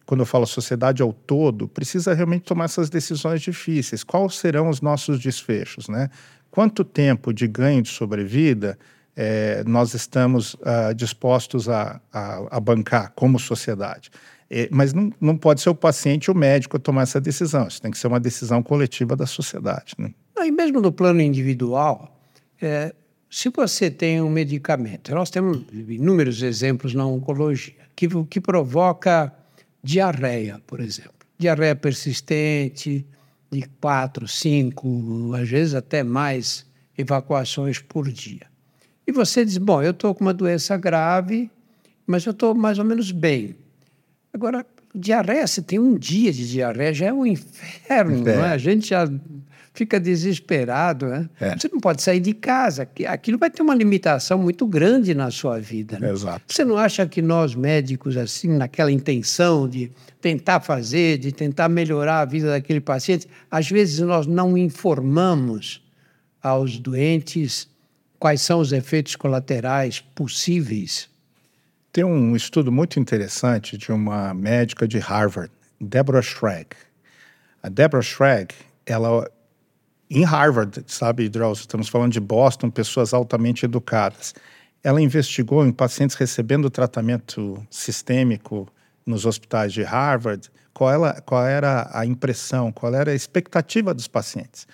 quando 0.04 0.20
eu 0.20 0.26
falo 0.26 0.46
sociedade 0.46 1.02
ao 1.02 1.12
todo, 1.12 1.66
precisa 1.66 2.14
realmente 2.14 2.44
tomar 2.44 2.66
essas 2.66 2.88
decisões 2.88 3.42
difíceis. 3.42 4.04
Quais 4.04 4.36
serão 4.36 4.68
os 4.68 4.80
nossos 4.80 5.18
desfechos, 5.18 5.88
né? 5.88 6.08
Quanto 6.50 6.84
tempo 6.84 7.34
de 7.34 7.48
ganho 7.48 7.82
de 7.82 7.88
sobrevida 7.88 8.78
é, 9.16 9.64
nós 9.66 9.94
estamos 9.94 10.54
uh, 10.54 10.94
dispostos 10.94 11.68
a, 11.68 12.00
a, 12.12 12.56
a, 12.56 12.60
bancar 12.60 13.12
como 13.16 13.38
sociedade. 13.38 14.10
É, 14.50 14.68
mas 14.70 14.92
não, 14.92 15.10
não 15.18 15.36
pode 15.36 15.62
ser 15.62 15.70
o 15.70 15.74
paciente 15.74 16.30
ou 16.30 16.36
o 16.36 16.38
médico 16.38 16.76
a 16.76 16.80
tomar 16.80 17.02
essa 17.02 17.20
decisão. 17.20 17.66
Isso 17.66 17.80
tem 17.80 17.90
que 17.90 17.98
ser 17.98 18.08
uma 18.08 18.20
decisão 18.20 18.62
coletiva 18.62 19.16
da 19.16 19.26
sociedade. 19.26 19.94
Né? 19.98 20.12
E 20.38 20.50
mesmo 20.52 20.80
no 20.80 20.92
plano 20.92 21.22
individual, 21.22 22.20
é, 22.60 22.94
se 23.30 23.48
você 23.48 23.90
tem 23.90 24.20
um 24.20 24.30
medicamento, 24.30 25.14
nós 25.14 25.30
temos 25.30 25.62
inúmeros 25.72 26.42
exemplos 26.42 26.94
na 26.94 27.06
oncologia, 27.06 27.74
que, 27.96 28.06
que 28.26 28.40
provoca 28.40 29.32
diarreia, 29.82 30.60
por 30.66 30.80
exemplo. 30.80 31.12
Diarreia 31.38 31.74
persistente, 31.74 33.04
de 33.50 33.62
quatro, 33.80 34.28
cinco, 34.28 35.32
às 35.34 35.48
vezes 35.48 35.74
até 35.74 36.02
mais 36.02 36.66
evacuações 36.96 37.78
por 37.78 38.10
dia. 38.10 38.46
E 39.06 39.12
você 39.12 39.44
diz: 39.44 39.58
bom, 39.58 39.82
eu 39.82 39.92
estou 39.92 40.14
com 40.14 40.24
uma 40.24 40.34
doença 40.34 40.76
grave, 40.76 41.50
mas 42.06 42.24
eu 42.24 42.32
estou 42.32 42.54
mais 42.54 42.78
ou 42.78 42.84
menos 42.84 43.10
bem. 43.10 43.56
Agora, 44.32 44.66
diarreia, 44.94 45.46
se 45.46 45.62
tem 45.62 45.78
um 45.78 45.94
dia 45.96 46.32
de 46.32 46.48
diarreia, 46.50 46.92
já 46.92 47.06
é 47.06 47.12
um 47.12 47.24
inferno, 47.24 48.28
é. 48.28 48.36
não 48.36 48.44
é? 48.44 48.50
A 48.50 48.58
gente 48.58 48.88
já 48.88 49.08
fica 49.76 50.00
desesperado, 50.00 51.06
né? 51.06 51.28
É. 51.38 51.56
Você 51.56 51.68
não 51.70 51.78
pode 51.78 52.02
sair 52.02 52.18
de 52.18 52.32
casa, 52.32 52.88
aquilo 53.06 53.38
vai 53.38 53.50
ter 53.50 53.62
uma 53.62 53.74
limitação 53.74 54.38
muito 54.38 54.66
grande 54.66 55.14
na 55.14 55.30
sua 55.30 55.60
vida. 55.60 55.98
Né? 55.98 56.10
Exato. 56.10 56.42
Você 56.48 56.64
não 56.64 56.78
acha 56.78 57.06
que 57.06 57.20
nós 57.20 57.54
médicos, 57.54 58.16
assim, 58.16 58.48
naquela 58.48 58.90
intenção 58.90 59.68
de 59.68 59.90
tentar 60.20 60.60
fazer, 60.60 61.18
de 61.18 61.30
tentar 61.30 61.68
melhorar 61.68 62.20
a 62.20 62.24
vida 62.24 62.48
daquele 62.48 62.80
paciente, 62.80 63.28
às 63.50 63.68
vezes 63.68 64.00
nós 64.00 64.26
não 64.26 64.56
informamos 64.56 65.82
aos 66.42 66.78
doentes 66.78 67.68
quais 68.18 68.40
são 68.40 68.60
os 68.60 68.72
efeitos 68.72 69.16
colaterais 69.16 70.00
possíveis? 70.14 71.08
Tem 71.92 72.04
um 72.04 72.36
estudo 72.36 72.70
muito 72.70 73.00
interessante 73.00 73.78
de 73.78 73.90
uma 73.90 74.34
médica 74.34 74.86
de 74.86 74.98
Harvard, 74.98 75.50
Deborah 75.80 76.22
Schrag. 76.22 76.68
A 77.62 77.68
Deborah 77.68 78.02
Schrag, 78.02 78.54
ela 78.84 79.30
em 80.08 80.22
Harvard, 80.24 80.84
sabe, 80.86 81.28
Drauzio, 81.28 81.62
estamos 81.62 81.88
falando 81.88 82.12
de 82.12 82.20
Boston, 82.20 82.70
pessoas 82.70 83.12
altamente 83.12 83.64
educadas. 83.64 84.34
Ela 84.82 85.00
investigou 85.00 85.66
em 85.66 85.72
pacientes 85.72 86.14
recebendo 86.16 86.70
tratamento 86.70 87.66
sistêmico 87.68 88.68
nos 89.04 89.26
hospitais 89.26 89.72
de 89.72 89.82
Harvard, 89.82 90.48
qual, 90.72 90.92
ela, 90.92 91.20
qual 91.22 91.44
era 91.44 91.90
a 91.92 92.06
impressão, 92.06 92.70
qual 92.70 92.94
era 92.94 93.10
a 93.10 93.14
expectativa 93.14 93.92
dos 93.92 94.06
pacientes. 94.06 94.66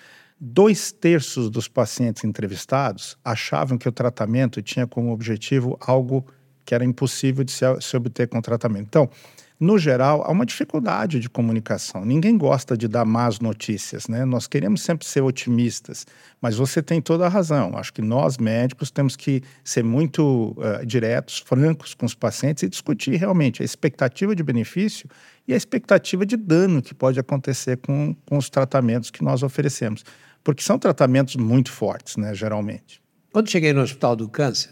Dois 0.45 0.91
terços 0.91 1.49
dos 1.49 1.69
pacientes 1.69 2.25
entrevistados 2.25 3.17
achavam 3.23 3.77
que 3.77 3.87
o 3.87 3.91
tratamento 3.93 4.61
tinha 4.61 4.85
como 4.85 5.13
objetivo 5.13 5.77
algo 5.79 6.27
que 6.65 6.75
era 6.75 6.83
impossível 6.83 7.45
de 7.45 7.51
se, 7.53 7.63
se 7.79 7.95
obter 7.95 8.27
com 8.27 8.39
o 8.39 8.41
tratamento. 8.41 8.85
Então, 8.85 9.09
no 9.57 9.77
geral, 9.77 10.21
há 10.25 10.31
uma 10.33 10.45
dificuldade 10.45 11.21
de 11.21 11.29
comunicação. 11.29 12.03
Ninguém 12.03 12.37
gosta 12.37 12.75
de 12.75 12.89
dar 12.89 13.05
más 13.05 13.39
notícias, 13.39 14.09
né? 14.09 14.25
Nós 14.25 14.45
queremos 14.45 14.81
sempre 14.81 15.07
ser 15.07 15.21
otimistas, 15.21 16.05
mas 16.41 16.57
você 16.57 16.83
tem 16.83 17.01
toda 17.01 17.25
a 17.25 17.29
razão. 17.29 17.77
Acho 17.77 17.93
que 17.93 18.01
nós, 18.01 18.37
médicos, 18.37 18.91
temos 18.91 19.15
que 19.15 19.41
ser 19.63 19.81
muito 19.85 20.53
uh, 20.57 20.85
diretos, 20.85 21.39
francos 21.39 21.93
com 21.93 22.05
os 22.05 22.13
pacientes 22.13 22.63
e 22.63 22.67
discutir 22.67 23.15
realmente 23.15 23.61
a 23.61 23.65
expectativa 23.65 24.35
de 24.35 24.43
benefício 24.43 25.07
e 25.47 25.53
a 25.53 25.55
expectativa 25.55 26.25
de 26.25 26.35
dano 26.35 26.81
que 26.81 26.93
pode 26.93 27.17
acontecer 27.17 27.77
com, 27.77 28.13
com 28.25 28.37
os 28.37 28.49
tratamentos 28.49 29.09
que 29.09 29.23
nós 29.23 29.41
oferecemos. 29.41 30.03
Porque 30.43 30.61
são 30.61 30.77
tratamentos 30.77 31.35
muito 31.35 31.71
fortes, 31.71 32.17
né, 32.17 32.33
geralmente. 32.33 33.01
Quando 33.31 33.49
cheguei 33.49 33.73
no 33.73 33.81
Hospital 33.81 34.15
do 34.15 34.27
Câncer, 34.29 34.71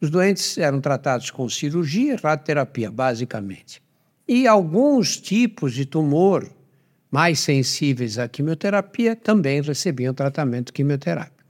os 0.00 0.10
doentes 0.10 0.58
eram 0.58 0.80
tratados 0.80 1.30
com 1.30 1.48
cirurgia 1.48 2.14
e 2.14 2.16
radioterapia, 2.16 2.90
basicamente. 2.90 3.82
E 4.26 4.46
alguns 4.46 5.18
tipos 5.18 5.72
de 5.72 5.86
tumor 5.86 6.50
mais 7.10 7.38
sensíveis 7.38 8.18
à 8.18 8.28
quimioterapia 8.28 9.14
também 9.14 9.62
recebiam 9.62 10.12
tratamento 10.12 10.72
quimioterápico. 10.72 11.44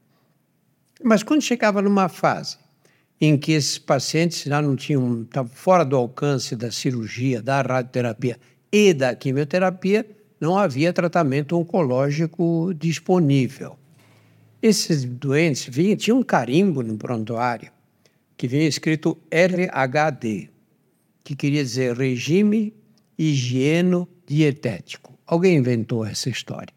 Mas 1.03 1.22
quando 1.22 1.42
chegava 1.42 1.81
numa 1.81 2.09
fase 2.09 2.59
em 3.20 3.37
que 3.38 3.53
esses 3.53 3.79
pacientes 3.79 4.42
já 4.42 4.61
não 4.61 4.77
tinham, 4.77 5.22
estavam 5.22 5.50
fora 5.53 5.85
do 5.85 5.96
alcance 5.96 6.55
da 6.55 6.70
cirurgia, 6.70 7.40
da 7.40 7.62
radioterapia 7.62 8.38
e 8.70 8.92
da 8.92 9.14
quimioterapia, 9.14 10.07
não 10.44 10.59
havia 10.59 10.92
tratamento 10.92 11.59
oncológico 11.59 12.74
disponível. 12.74 13.78
Esses 14.61 15.02
doentes 15.02 15.66
vinham, 15.66 16.18
um 16.18 16.22
carimbo 16.22 16.83
no 16.83 16.98
prontuário 16.98 17.72
que 18.37 18.46
vinha 18.46 18.68
escrito 18.68 19.16
RHD, 19.30 20.50
que 21.22 21.35
queria 21.35 21.62
dizer 21.62 21.96
regime 21.96 22.74
higieno 23.16 24.07
dietético. 24.26 25.18
Alguém 25.26 25.57
inventou 25.57 26.04
essa 26.04 26.28
história. 26.28 26.74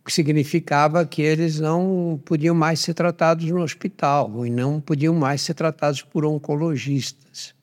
O 0.00 0.04
que 0.04 0.12
significava 0.12 1.06
que 1.06 1.22
eles 1.22 1.60
não 1.60 2.20
podiam 2.24 2.54
mais 2.54 2.80
ser 2.80 2.94
tratados 2.94 3.44
no 3.48 3.62
hospital 3.62 4.44
e 4.44 4.50
não 4.50 4.80
podiam 4.80 5.14
mais 5.14 5.42
ser 5.42 5.54
tratados 5.54 6.02
por 6.02 6.24
oncologistas. 6.24 7.54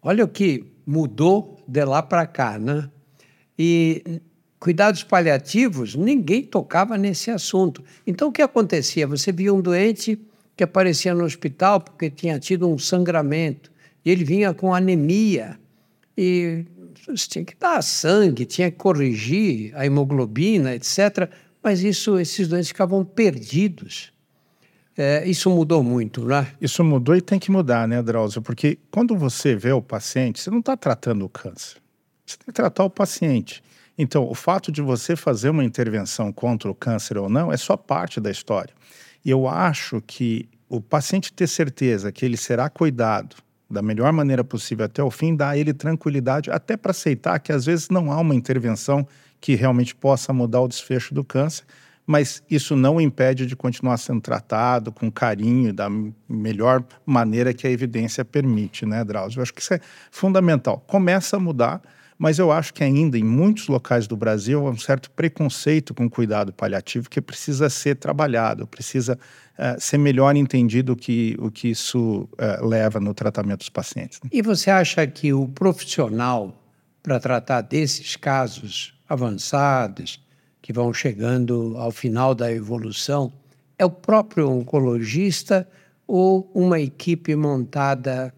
Olha 0.00 0.24
o 0.24 0.28
que 0.28 0.64
mudou 0.86 1.58
de 1.66 1.84
lá 1.84 2.00
para 2.00 2.26
cá, 2.26 2.60
né? 2.60 2.88
E 3.58 4.20
cuidados 4.58 5.02
paliativos, 5.04 5.94
ninguém 5.94 6.42
tocava 6.42 6.98
nesse 6.98 7.30
assunto. 7.30 7.82
Então, 8.06 8.28
o 8.28 8.32
que 8.32 8.42
acontecia? 8.42 9.06
Você 9.06 9.30
via 9.30 9.52
um 9.54 9.60
doente 9.60 10.18
que 10.56 10.64
aparecia 10.64 11.14
no 11.14 11.24
hospital 11.24 11.80
porque 11.80 12.10
tinha 12.10 12.38
tido 12.38 12.68
um 12.68 12.76
sangramento, 12.76 13.70
e 14.04 14.10
ele 14.10 14.24
vinha 14.24 14.52
com 14.52 14.74
anemia, 14.74 15.58
e 16.16 16.64
tinha 17.28 17.44
que 17.44 17.54
dar 17.56 17.82
sangue, 17.82 18.44
tinha 18.44 18.70
que 18.70 18.76
corrigir 18.76 19.72
a 19.76 19.86
hemoglobina, 19.86 20.74
etc. 20.74 21.30
Mas 21.62 21.82
isso, 21.82 22.18
esses 22.18 22.48
doentes 22.48 22.68
ficavam 22.68 23.04
perdidos. 23.04 24.12
É, 24.96 25.24
isso 25.28 25.48
mudou 25.48 25.80
muito, 25.80 26.24
né? 26.24 26.48
Isso 26.60 26.82
mudou 26.82 27.14
e 27.14 27.20
tem 27.20 27.38
que 27.38 27.52
mudar, 27.52 27.86
né, 27.86 28.02
Drauzio? 28.02 28.42
Porque 28.42 28.78
quando 28.90 29.16
você 29.16 29.54
vê 29.54 29.70
o 29.70 29.80
paciente, 29.80 30.40
você 30.40 30.50
não 30.50 30.58
está 30.58 30.76
tratando 30.76 31.24
o 31.24 31.28
câncer. 31.28 31.76
Você 32.26 32.36
tem 32.36 32.46
que 32.46 32.52
tratar 32.52 32.82
o 32.82 32.90
paciente. 32.90 33.62
Então, 33.98 34.30
o 34.30 34.34
fato 34.34 34.70
de 34.70 34.80
você 34.80 35.16
fazer 35.16 35.50
uma 35.50 35.64
intervenção 35.64 36.32
contra 36.32 36.70
o 36.70 36.74
câncer 36.74 37.18
ou 37.18 37.28
não 37.28 37.52
é 37.52 37.56
só 37.56 37.76
parte 37.76 38.20
da 38.20 38.30
história. 38.30 38.72
E 39.24 39.30
eu 39.30 39.48
acho 39.48 40.00
que 40.06 40.48
o 40.68 40.80
paciente 40.80 41.32
ter 41.32 41.48
certeza 41.48 42.12
que 42.12 42.24
ele 42.24 42.36
será 42.36 42.70
cuidado 42.70 43.36
da 43.70 43.82
melhor 43.82 44.12
maneira 44.12 44.42
possível 44.42 44.86
até 44.86 45.02
o 45.02 45.10
fim, 45.10 45.36
dá 45.36 45.50
a 45.50 45.58
ele 45.58 45.74
tranquilidade, 45.74 46.50
até 46.50 46.76
para 46.76 46.92
aceitar 46.92 47.38
que 47.38 47.52
às 47.52 47.66
vezes 47.66 47.90
não 47.90 48.10
há 48.10 48.18
uma 48.18 48.34
intervenção 48.34 49.06
que 49.40 49.54
realmente 49.54 49.94
possa 49.94 50.32
mudar 50.32 50.60
o 50.60 50.68
desfecho 50.68 51.12
do 51.12 51.22
câncer, 51.22 51.64
mas 52.06 52.42
isso 52.50 52.74
não 52.74 52.96
o 52.96 53.00
impede 53.00 53.44
de 53.44 53.54
continuar 53.54 53.98
sendo 53.98 54.22
tratado 54.22 54.90
com 54.90 55.12
carinho, 55.12 55.74
da 55.74 55.88
melhor 56.26 56.82
maneira 57.04 57.52
que 57.52 57.66
a 57.66 57.70
evidência 57.70 58.24
permite, 58.24 58.86
né, 58.86 59.04
Drauzio? 59.04 59.40
Eu 59.40 59.42
acho 59.42 59.52
que 59.52 59.60
isso 59.60 59.74
é 59.74 59.80
fundamental. 60.10 60.82
Começa 60.86 61.36
a 61.36 61.40
mudar, 61.40 61.82
mas 62.18 62.38
eu 62.38 62.50
acho 62.50 62.74
que 62.74 62.82
ainda 62.82 63.16
em 63.16 63.22
muitos 63.22 63.68
locais 63.68 64.06
do 64.06 64.16
Brasil 64.16 64.66
há 64.66 64.70
um 64.70 64.76
certo 64.76 65.10
preconceito 65.10 65.94
com 65.94 66.06
o 66.06 66.10
cuidado 66.10 66.52
paliativo 66.52 67.08
que 67.08 67.20
precisa 67.20 67.70
ser 67.70 67.94
trabalhado, 67.94 68.66
precisa 68.66 69.16
uh, 69.56 69.80
ser 69.80 69.98
melhor 69.98 70.34
entendido 70.34 70.94
o 70.94 70.96
que, 70.96 71.36
o 71.38 71.50
que 71.50 71.68
isso 71.68 72.28
uh, 72.32 72.66
leva 72.66 72.98
no 72.98 73.14
tratamento 73.14 73.60
dos 73.60 73.68
pacientes. 73.68 74.20
Né? 74.22 74.30
E 74.32 74.42
você 74.42 74.70
acha 74.70 75.06
que 75.06 75.32
o 75.32 75.46
profissional 75.46 76.54
para 77.02 77.18
tratar 77.18 77.62
desses 77.62 78.16
casos 78.16 78.94
avançados, 79.08 80.22
que 80.60 80.72
vão 80.74 80.92
chegando 80.92 81.74
ao 81.78 81.90
final 81.90 82.34
da 82.34 82.52
evolução, 82.52 83.32
é 83.78 83.84
o 83.84 83.90
próprio 83.90 84.50
oncologista 84.50 85.66
ou 86.06 86.50
uma 86.54 86.80
equipe 86.80 87.34
montada 87.34 88.34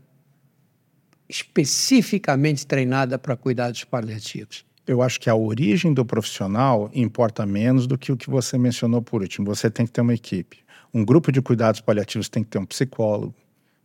especificamente 1.31 2.66
treinada 2.66 3.19
para 3.19 3.37
cuidados 3.37 3.85
paliativos? 3.85 4.64
Eu 4.87 5.01
acho 5.01 5.21
que 5.21 5.31
a 5.31 5.35
origem 5.35 5.95
do 5.95 6.05
profissional 6.05 6.90
importa 6.93 7.47
menos 7.47 7.87
do 7.87 7.97
que 7.97 8.11
o 8.11 8.16
que 8.16 8.29
você 8.29 8.59
mencionou 8.59 9.01
por 9.01 9.23
último. 9.23 9.47
Você 9.47 9.71
tem 9.71 9.87
que 9.87 9.93
ter 9.93 10.01
uma 10.01 10.14
equipe. 10.14 10.59
Um 10.93 11.05
grupo 11.05 11.31
de 11.31 11.40
cuidados 11.40 11.81
paliativos 11.81 12.29
tem 12.29 12.43
que 12.43 12.51
ter 12.51 12.59
um 12.59 12.66
psicólogo, 12.66 13.35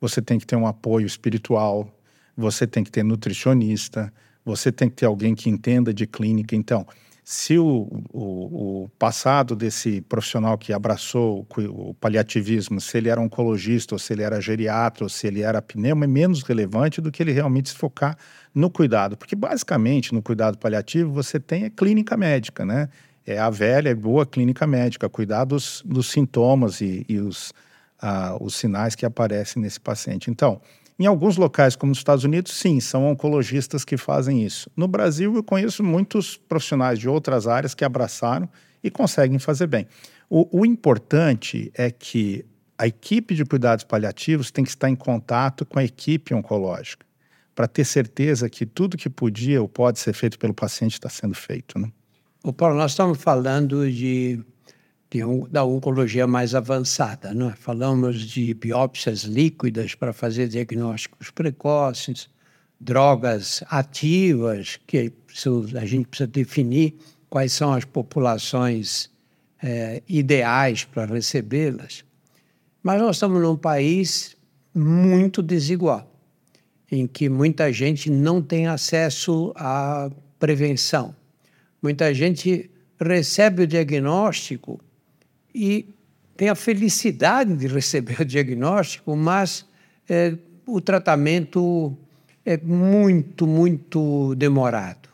você 0.02 0.20
tem 0.22 0.40
que 0.40 0.48
ter 0.48 0.56
um 0.56 0.66
apoio 0.66 1.06
espiritual, 1.06 1.88
você 2.36 2.66
tem 2.66 2.84
que 2.84 2.90
ter 2.90 3.04
nutricionista, 3.04 4.12
você 4.44 4.72
tem 4.72 4.90
que 4.90 4.96
ter 4.96 5.06
alguém 5.06 5.36
que 5.36 5.48
entenda 5.48 5.94
de 5.94 6.08
clínica. 6.08 6.56
Então, 6.56 6.88
se 7.28 7.58
o, 7.58 7.90
o, 8.14 8.84
o, 8.84 8.90
passado 9.00 9.56
desse 9.56 10.00
profissional 10.02 10.60
que 10.60 10.72
abraçou 10.72 11.44
o, 11.58 11.92
paliativismo, 11.96 12.80
se 12.80 13.00
ele 13.00 13.10
era 13.10 13.20
oncologista, 13.20 13.96
ou 13.96 14.00
se 14.00 14.14
ele 14.14 14.22
era 14.22 14.40
geriatra, 14.40 15.04
ou 15.04 15.10
se 15.10 15.26
ele 15.26 15.42
era 15.42 15.60
pneuma, 15.60 16.06
é 16.06 16.08
menos 16.08 16.44
relevante 16.44 17.02
do 17.02 17.12
que 17.12 17.24
ele 17.24 17.32
realmente 17.32 17.70
se 17.70 17.76
focar 17.76 18.16
no 18.54 18.70
cuidado. 18.70 19.18
Porque, 19.18 19.36
basicamente, 19.36 20.14
no 20.14 20.22
cuidado 20.22 20.60
paliativo, 20.60 21.12
você 21.12 21.40
tem 21.40 21.66
a 21.66 21.70
clínica 21.72 22.16
médica, 22.16 22.64
né? 22.64 22.90
É 23.26 23.40
a 23.40 23.50
velha 23.50 23.90
e 23.90 23.96
boa 23.96 24.24
clínica 24.24 24.68
médica, 24.68 25.10
cuidar 25.10 25.46
dos, 25.46 25.82
dos 25.84 26.12
sintomas 26.12 26.80
e, 26.80 27.04
e 27.10 27.18
os, 27.18 27.52
ah, 28.00 28.38
os 28.40 28.54
sinais 28.54 28.94
que 28.94 29.04
aparecem 29.04 29.64
nesse 29.64 29.80
paciente. 29.80 30.30
Então, 30.30 30.62
em 30.98 31.06
alguns 31.06 31.36
locais, 31.36 31.76
como 31.76 31.90
nos 31.90 31.98
Estados 31.98 32.24
Unidos, 32.24 32.54
sim, 32.54 32.80
são 32.80 33.10
oncologistas 33.10 33.84
que 33.84 33.98
fazem 33.98 34.44
isso. 34.44 34.70
No 34.76 34.88
Brasil, 34.88 35.36
eu 35.36 35.44
conheço 35.44 35.84
muitos 35.84 36.38
profissionais 36.38 36.98
de 37.00 37.10
outras 37.10 37.48
áreas 37.48 37.76
que 37.76 37.84
abraçaram 37.84 38.50
e 38.82 38.90
conseguem 38.90 39.38
fazer 39.38 39.68
bem. 39.68 39.88
O, 40.30 40.62
o 40.62 40.66
importante 40.66 41.72
é 41.74 41.92
que 41.92 42.46
a 42.78 42.88
equipe 42.88 43.36
de 43.36 43.44
cuidados 43.46 43.84
paliativos 43.84 44.52
tem 44.52 44.64
que 44.64 44.70
estar 44.70 44.90
em 44.90 44.96
contato 44.96 45.66
com 45.66 45.80
a 45.80 45.84
equipe 45.84 46.34
oncológica, 46.34 47.06
para 47.54 47.68
ter 47.68 47.86
certeza 47.86 48.50
que 48.50 48.66
tudo 48.66 48.98
que 48.98 49.10
podia 49.10 49.62
ou 49.62 49.68
pode 49.68 50.00
ser 50.00 50.14
feito 50.14 50.38
pelo 50.40 50.54
paciente 50.54 50.94
está 50.94 51.10
sendo 51.10 51.34
feito. 51.34 51.78
Né? 51.80 51.92
O 52.44 52.54
Paulo, 52.54 52.76
nós 52.76 52.92
estamos 52.92 53.18
falando 53.18 53.90
de 53.92 54.40
de, 55.16 55.50
da 55.50 55.64
oncologia 55.64 56.28
mais 56.28 56.54
avançada. 56.54 57.34
Não 57.34 57.50
é? 57.50 57.56
Falamos 57.56 58.20
de 58.20 58.54
biópsias 58.54 59.22
líquidas 59.22 59.96
para 59.96 60.12
fazer 60.12 60.50
diagnósticos 60.50 61.32
precoces, 61.32 62.30
drogas 62.80 63.64
ativas, 63.70 64.78
que 64.86 65.14
a 65.76 65.86
gente 65.86 66.08
precisa 66.08 66.28
definir 66.28 66.96
quais 67.30 67.54
são 67.54 67.72
as 67.74 67.86
populações 67.86 69.10
é, 69.64 70.04
ideais 70.08 70.84
para 70.84 71.06
recebê-las. 71.06 72.04
Mas 72.84 73.02
nós 73.02 73.16
estamos 73.16 73.42
num 73.42 73.56
país 73.56 74.36
muito 74.74 75.42
desigual, 75.42 76.12
em 76.92 77.08
que 77.08 77.30
muita 77.30 77.72
gente 77.72 78.12
não 78.12 78.42
tem 78.42 78.68
acesso 78.68 79.54
à 79.56 80.12
prevenção. 80.38 81.16
Muita 81.82 82.14
gente 82.14 82.70
recebe 83.00 83.64
o 83.64 83.68
diagnóstico 83.68 84.80
e 85.56 85.88
tem 86.36 86.50
a 86.50 86.56
felicidade 86.56 87.56
de 87.56 87.68
receber 87.68 88.20
o 88.22 88.26
diagnóstico, 88.26 89.16
mas 89.16 89.66
é, 90.10 90.38
o 90.68 90.82
tratamento 90.82 91.98
é 92.46 92.58
muito, 92.58 93.48
muito 93.48 94.36
demorado. 94.36 95.10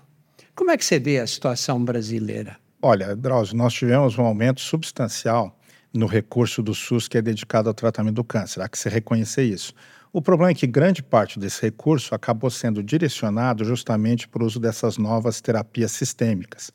Como 0.55 0.71
é 0.71 0.77
que 0.77 0.83
você 0.83 0.99
vê 0.99 1.19
a 1.19 1.27
situação 1.27 1.83
brasileira? 1.83 2.57
Olha, 2.81 3.15
Drauzio, 3.15 3.55
nós 3.55 3.73
tivemos 3.73 4.17
um 4.17 4.23
aumento 4.23 4.59
substancial 4.59 5.55
no 5.93 6.07
recurso 6.07 6.63
do 6.63 6.73
SUS 6.73 7.07
que 7.07 7.17
é 7.17 7.21
dedicado 7.21 7.69
ao 7.69 7.75
tratamento 7.75 8.15
do 8.15 8.23
câncer. 8.23 8.61
Há 8.61 8.67
que 8.67 8.77
se 8.77 8.89
reconhecer 8.89 9.43
isso. 9.43 9.73
O 10.11 10.21
problema 10.21 10.51
é 10.51 10.55
que 10.55 10.65
grande 10.65 11.03
parte 11.03 11.39
desse 11.39 11.61
recurso 11.61 12.15
acabou 12.15 12.49
sendo 12.49 12.83
direcionado 12.83 13.63
justamente 13.63 14.27
para 14.27 14.43
o 14.43 14.45
uso 14.45 14.59
dessas 14.59 14.97
novas 14.97 15.39
terapias 15.39 15.91
sistêmicas 15.91 16.71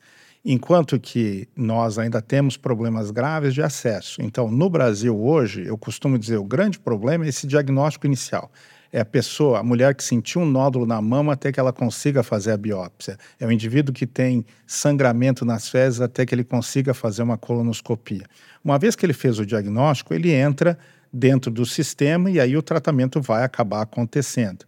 enquanto 0.49 0.97
que 0.97 1.45
nós 1.57 1.99
ainda 1.99 2.21
temos 2.21 2.55
problemas 2.55 3.11
graves 3.11 3.53
de 3.53 3.61
acesso. 3.61 4.21
Então, 4.21 4.49
no 4.49 4.69
Brasil 4.69 5.21
hoje, 5.21 5.65
eu 5.67 5.77
costumo 5.77 6.17
dizer, 6.17 6.37
o 6.37 6.43
grande 6.45 6.79
problema 6.79 7.25
é 7.25 7.27
esse 7.27 7.45
diagnóstico 7.45 8.07
inicial. 8.07 8.49
É 8.89 9.01
a 9.01 9.05
pessoa, 9.05 9.59
a 9.59 9.63
mulher 9.63 9.93
que 9.93 10.01
sentiu 10.01 10.39
um 10.39 10.45
nódulo 10.45 10.85
na 10.85 11.01
mama 11.01 11.33
até 11.33 11.51
que 11.51 11.59
ela 11.59 11.73
consiga 11.73 12.23
fazer 12.23 12.53
a 12.53 12.57
biópsia. 12.57 13.17
É 13.37 13.45
o 13.45 13.51
indivíduo 13.51 13.93
que 13.93 14.07
tem 14.07 14.45
sangramento 14.65 15.43
nas 15.43 15.67
fezes 15.67 15.99
até 15.99 16.25
que 16.25 16.33
ele 16.33 16.45
consiga 16.45 16.93
fazer 16.93 17.23
uma 17.23 17.37
colonoscopia. 17.37 18.25
Uma 18.63 18.79
vez 18.79 18.95
que 18.95 19.05
ele 19.05 19.11
fez 19.11 19.39
o 19.39 19.45
diagnóstico, 19.45 20.13
ele 20.13 20.31
entra 20.31 20.79
dentro 21.11 21.51
do 21.51 21.65
sistema 21.65 22.31
e 22.31 22.39
aí 22.39 22.55
o 22.55 22.61
tratamento 22.61 23.19
vai 23.21 23.43
acabar 23.43 23.81
acontecendo. 23.81 24.65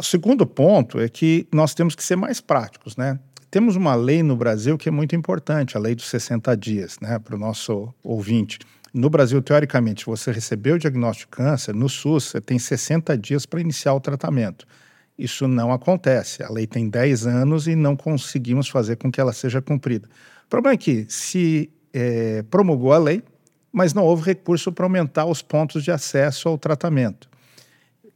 O 0.00 0.02
segundo 0.02 0.46
ponto 0.46 0.98
é 0.98 1.06
que 1.06 1.46
nós 1.52 1.74
temos 1.74 1.94
que 1.94 2.02
ser 2.02 2.16
mais 2.16 2.40
práticos, 2.40 2.96
né? 2.96 3.18
Temos 3.52 3.76
uma 3.76 3.94
lei 3.94 4.22
no 4.22 4.34
Brasil 4.34 4.78
que 4.78 4.88
é 4.88 4.90
muito 4.90 5.14
importante, 5.14 5.76
a 5.76 5.80
lei 5.80 5.94
dos 5.94 6.08
60 6.08 6.56
dias, 6.56 6.98
né, 7.02 7.18
para 7.18 7.36
o 7.36 7.38
nosso 7.38 7.92
ouvinte. 8.02 8.58
No 8.94 9.10
Brasil, 9.10 9.42
teoricamente, 9.42 10.06
você 10.06 10.32
recebeu 10.32 10.76
o 10.76 10.78
diagnóstico 10.78 11.30
de 11.30 11.36
câncer, 11.36 11.74
no 11.74 11.86
SUS, 11.86 12.30
você 12.30 12.40
tem 12.40 12.58
60 12.58 13.14
dias 13.18 13.44
para 13.44 13.60
iniciar 13.60 13.92
o 13.92 14.00
tratamento. 14.00 14.66
Isso 15.18 15.46
não 15.46 15.70
acontece. 15.70 16.42
A 16.42 16.50
lei 16.50 16.66
tem 16.66 16.88
10 16.88 17.26
anos 17.26 17.66
e 17.68 17.76
não 17.76 17.94
conseguimos 17.94 18.70
fazer 18.70 18.96
com 18.96 19.12
que 19.12 19.20
ela 19.20 19.34
seja 19.34 19.60
cumprida. 19.60 20.08
O 20.46 20.48
problema 20.48 20.72
é 20.72 20.78
que 20.78 21.04
se 21.10 21.70
é, 21.92 22.42
promulgou 22.44 22.94
a 22.94 22.98
lei, 22.98 23.22
mas 23.70 23.92
não 23.92 24.02
houve 24.02 24.24
recurso 24.24 24.72
para 24.72 24.86
aumentar 24.86 25.26
os 25.26 25.42
pontos 25.42 25.84
de 25.84 25.90
acesso 25.90 26.48
ao 26.48 26.56
tratamento. 26.56 27.28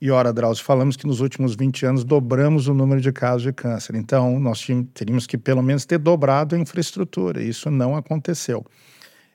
E 0.01 0.11
ora, 0.11 0.33
Drauzio, 0.33 0.63
falamos 0.63 0.97
que 0.97 1.07
nos 1.07 1.21
últimos 1.21 1.57
20 1.57 1.87
anos 1.87 2.05
dobramos 2.05 2.69
o 2.69 2.75
número 2.75 3.01
de 3.01 3.11
casos 3.11 3.43
de 3.43 3.53
câncer. 3.53 3.95
Então, 3.95 4.39
nós 4.39 4.67
teríamos 4.93 5.27
que 5.27 5.39
pelo 5.39 5.63
menos 5.63 5.87
ter 5.87 5.99
dobrado 5.99 6.55
a 6.55 6.59
infraestrutura. 6.59 7.43
Isso 7.43 7.71
não 7.71 7.97
aconteceu. 7.97 8.65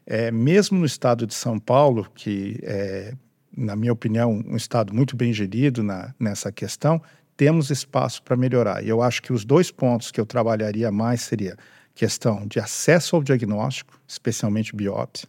É, 0.06 0.32
mesmo 0.32 0.78
no 0.78 0.86
estado 0.86 1.26
de 1.26 1.34
São 1.34 1.58
Paulo, 1.58 2.08
que 2.13 2.60
é, 2.62 3.13
na 3.56 3.76
minha 3.76 3.91
opinião, 3.91 4.43
um 4.47 4.56
estado 4.56 4.93
muito 4.93 5.15
bem 5.15 5.34
gerido 5.34 5.82
na, 5.82 6.13
nessa 6.19 6.52
questão, 6.52 7.02
temos 7.36 7.71
espaço 7.71 8.21
para 8.21 8.38
melhorar. 8.38 8.84
E 8.84 8.89
eu 8.89 9.02
acho 9.02 9.21
que 9.21 9.34
os 9.34 9.43
dois 9.43 9.71
pontos 9.71 10.12
que 10.12 10.21
eu 10.21 10.26
trabalharia 10.26 10.91
mais 10.91 11.21
seria 11.21 11.58
questão 11.95 12.45
de 12.47 12.60
acesso 12.60 13.15
ao 13.15 13.24
diagnóstico, 13.24 14.00
especialmente 14.08 14.76
biópsia, 14.76 15.28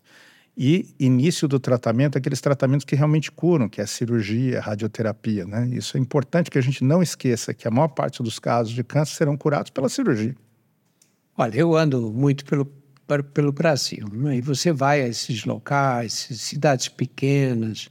e 0.56 0.94
início 0.98 1.48
do 1.48 1.58
tratamento, 1.58 2.18
aqueles 2.18 2.40
tratamentos 2.40 2.84
que 2.84 2.94
realmente 2.94 3.30
curam, 3.30 3.68
que 3.68 3.80
é 3.80 3.84
a 3.84 3.86
cirurgia, 3.86 4.58
a 4.58 4.62
radioterapia. 4.62 5.46
Né? 5.46 5.68
Isso 5.72 5.96
é 5.96 6.00
importante 6.00 6.50
que 6.50 6.58
a 6.58 6.62
gente 6.62 6.84
não 6.84 7.02
esqueça 7.02 7.54
que 7.54 7.66
a 7.66 7.70
maior 7.70 7.88
parte 7.88 8.22
dos 8.22 8.38
casos 8.38 8.72
de 8.72 8.84
câncer 8.84 9.14
serão 9.14 9.36
curados 9.36 9.70
pela 9.70 9.88
cirurgia. 9.88 10.36
Olha, 11.36 11.56
eu 11.56 11.74
ando 11.74 12.12
muito 12.12 12.44
pelo, 12.44 12.66
pelo 13.32 13.52
Brasil, 13.52 14.06
né? 14.12 14.36
e 14.36 14.40
você 14.42 14.72
vai 14.72 15.00
a 15.00 15.08
esses 15.08 15.44
locais, 15.46 16.12
cidades 16.12 16.88
pequenas, 16.88 17.88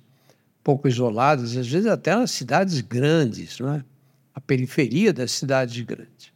pouco 0.63 0.87
isoladas, 0.87 1.57
às 1.57 1.67
vezes 1.67 1.87
até 1.87 2.15
nas 2.15 2.29
cidades 2.29 2.79
grandes, 2.81 3.59
não 3.59 3.73
é? 3.73 3.83
a 4.35 4.39
periferia 4.39 5.11
das 5.11 5.31
cidades 5.31 5.83
grandes. 5.83 6.31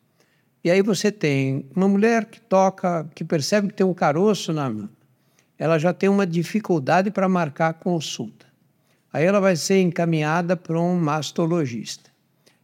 E 0.63 0.71
aí 0.71 0.81
você 0.81 1.11
tem 1.11 1.69
uma 1.75 1.87
mulher 1.87 2.25
que 2.25 2.41
toca, 2.41 3.07
que 3.13 3.23
percebe 3.23 3.67
que 3.67 3.75
tem 3.75 3.85
um 3.85 3.93
caroço 3.93 4.51
na 4.51 4.67
mão 4.67 4.89
ela 5.57 5.79
já 5.79 5.93
tem 5.93 6.09
uma 6.09 6.25
dificuldade 6.25 7.11
para 7.11 7.29
marcar 7.29 7.69
a 7.69 7.73
consulta. 7.73 8.45
Aí 9.11 9.23
ela 9.23 9.39
vai 9.39 9.55
ser 9.55 9.81
encaminhada 9.81 10.57
para 10.57 10.79
um 10.79 10.99
mastologista. 10.99 12.09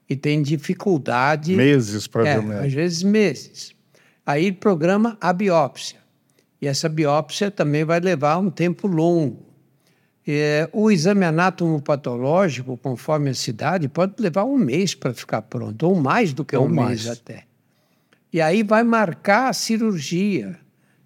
E 0.10 0.16
tem 0.16 0.42
dificuldade. 0.42 1.56
Meses 1.56 2.06
para 2.08 2.28
é, 2.28 2.34
ver 2.34 2.40
o 2.40 2.44
médico. 2.44 2.68
Às 2.68 2.74
vezes 2.74 3.04
meses. 3.04 3.76
Aí 4.26 4.52
programa 4.52 5.18
a 5.22 5.32
biópsia. 5.32 6.00
E 6.62 6.68
essa 6.68 6.90
biópsia 6.90 7.50
também 7.50 7.86
vai 7.86 8.00
levar 8.00 8.38
um 8.38 8.50
tempo 8.50 8.88
longo. 8.88 9.52
É, 10.28 10.70
o 10.72 10.92
exame 10.92 11.26
anátomo-patológico, 11.26 12.78
conforme 12.78 13.32
a 13.32 13.34
cidade, 13.34 13.88
pode 13.88 14.14
levar 14.20 14.44
um 14.44 14.58
mês 14.58 14.94
para 14.94 15.14
ficar 15.14 15.42
pronto, 15.42 15.88
ou 15.88 15.96
mais 15.96 16.32
do 16.32 16.46
que 16.46 16.56
ou 16.56 16.66
um 16.66 16.70
mais. 16.70 17.06
mês 17.06 17.08
até. 17.08 17.46
E 18.32 18.40
aí 18.40 18.62
vai 18.62 18.84
marcar 18.84 19.50
a 19.50 19.54
cirurgia. 19.54 20.60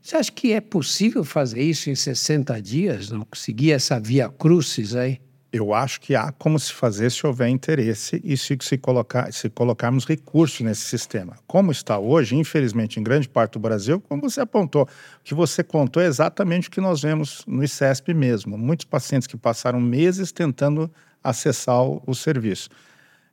Você 0.05 0.17
acha 0.17 0.31
que 0.31 0.53
é 0.53 0.61
possível 0.61 1.23
fazer 1.23 1.63
isso 1.63 1.89
em 1.89 1.95
60 1.95 2.61
dias, 2.61 3.09
não 3.09 3.25
conseguir 3.25 3.71
essa 3.71 3.99
via 3.99 4.29
crucis 4.29 4.95
aí? 4.95 5.19
Eu 5.51 5.73
acho 5.73 5.99
que 5.99 6.13
há 6.13 6.31
como 6.31 6.59
se 6.59 6.71
fazer 6.71 7.09
se 7.09 7.25
houver 7.25 7.49
interesse 7.49 8.21
e 8.23 8.37
se, 8.37 8.55
se, 8.61 8.77
colocar, 8.77 9.33
se 9.33 9.49
colocarmos 9.49 10.05
recursos 10.05 10.61
nesse 10.61 10.81
sistema. 10.81 11.35
Como 11.47 11.71
está 11.71 11.97
hoje, 11.97 12.35
infelizmente, 12.35 12.99
em 12.99 13.03
grande 13.03 13.27
parte 13.27 13.53
do 13.53 13.59
Brasil, 13.59 13.99
como 13.99 14.21
você 14.21 14.41
apontou, 14.41 14.83
o 14.83 14.87
que 15.23 15.33
você 15.33 15.63
contou 15.63 16.03
é 16.03 16.05
exatamente 16.05 16.67
o 16.67 16.71
que 16.71 16.79
nós 16.79 17.01
vemos 17.01 17.43
no 17.47 17.63
ICESP 17.63 18.13
mesmo. 18.13 18.59
Muitos 18.59 18.85
pacientes 18.85 19.27
que 19.27 19.35
passaram 19.35 19.81
meses 19.81 20.31
tentando 20.31 20.87
acessar 21.23 21.81
o, 21.81 22.03
o 22.05 22.13
serviço. 22.13 22.69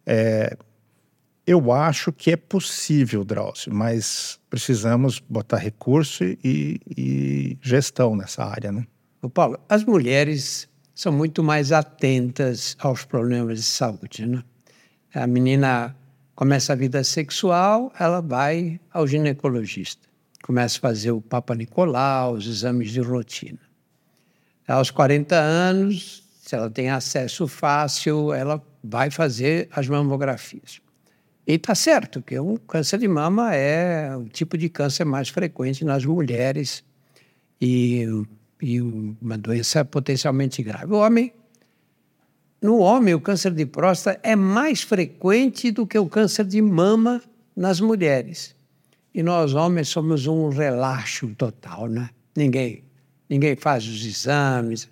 É, 0.06 0.56
eu 1.46 1.72
acho 1.72 2.12
que 2.12 2.30
é 2.30 2.36
possível, 2.36 3.24
Drauzio, 3.24 3.74
mas 3.74 4.38
precisamos 4.48 5.18
botar 5.18 5.56
recurso 5.58 6.22
e, 6.24 6.80
e 6.96 7.58
gestão 7.60 8.14
nessa 8.14 8.44
área, 8.44 8.70
né? 8.70 8.86
Ô 9.20 9.28
Paulo, 9.28 9.58
as 9.68 9.84
mulheres 9.84 10.68
são 10.94 11.12
muito 11.12 11.42
mais 11.42 11.72
atentas 11.72 12.76
aos 12.78 13.04
problemas 13.04 13.58
de 13.58 13.64
saúde, 13.64 14.26
né? 14.26 14.42
A 15.14 15.26
menina 15.26 15.96
começa 16.34 16.72
a 16.72 16.76
vida 16.76 17.02
sexual, 17.04 17.92
ela 17.98 18.20
vai 18.20 18.80
ao 18.92 19.06
ginecologista. 19.06 20.08
Começa 20.42 20.78
a 20.78 20.80
fazer 20.80 21.10
o 21.12 21.20
Papa 21.20 21.54
Nicolau, 21.54 22.34
os 22.34 22.46
exames 22.46 22.90
de 22.90 23.00
rotina. 23.00 23.60
Aos 24.66 24.90
40 24.90 25.36
anos, 25.36 26.24
se 26.40 26.54
ela 26.54 26.70
tem 26.70 26.88
acesso 26.88 27.46
fácil, 27.46 28.32
ela 28.32 28.64
vai 28.82 29.10
fazer 29.10 29.68
as 29.70 29.88
mamografias. 29.88 30.80
E 31.46 31.54
está 31.54 31.74
certo 31.74 32.22
que 32.22 32.38
o 32.38 32.58
câncer 32.58 32.98
de 32.98 33.08
mama 33.08 33.54
é 33.54 34.16
o 34.16 34.24
tipo 34.24 34.56
de 34.56 34.68
câncer 34.68 35.04
mais 35.04 35.28
frequente 35.28 35.84
nas 35.84 36.04
mulheres 36.04 36.84
e, 37.60 38.06
e 38.60 38.80
uma 38.80 39.36
doença 39.36 39.84
potencialmente 39.84 40.62
grave. 40.62 40.92
O 40.92 40.98
homem, 40.98 41.32
no 42.60 42.78
homem, 42.78 43.12
o 43.12 43.20
câncer 43.20 43.52
de 43.52 43.66
próstata 43.66 44.20
é 44.22 44.36
mais 44.36 44.82
frequente 44.82 45.72
do 45.72 45.84
que 45.84 45.98
o 45.98 46.08
câncer 46.08 46.44
de 46.44 46.62
mama 46.62 47.20
nas 47.56 47.80
mulheres. 47.80 48.54
E 49.12 49.20
nós, 49.20 49.52
homens, 49.52 49.88
somos 49.88 50.28
um 50.28 50.48
relaxo 50.48 51.34
total, 51.34 51.88
né? 51.88 52.08
Ninguém, 52.36 52.84
ninguém 53.28 53.56
faz 53.56 53.84
os 53.86 54.06
exames. 54.06 54.88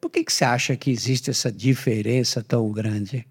Por 0.00 0.08
que, 0.08 0.22
que 0.22 0.32
você 0.32 0.44
acha 0.44 0.76
que 0.76 0.90
existe 0.90 1.30
essa 1.30 1.50
diferença 1.50 2.42
tão 2.42 2.70
grande? 2.70 3.26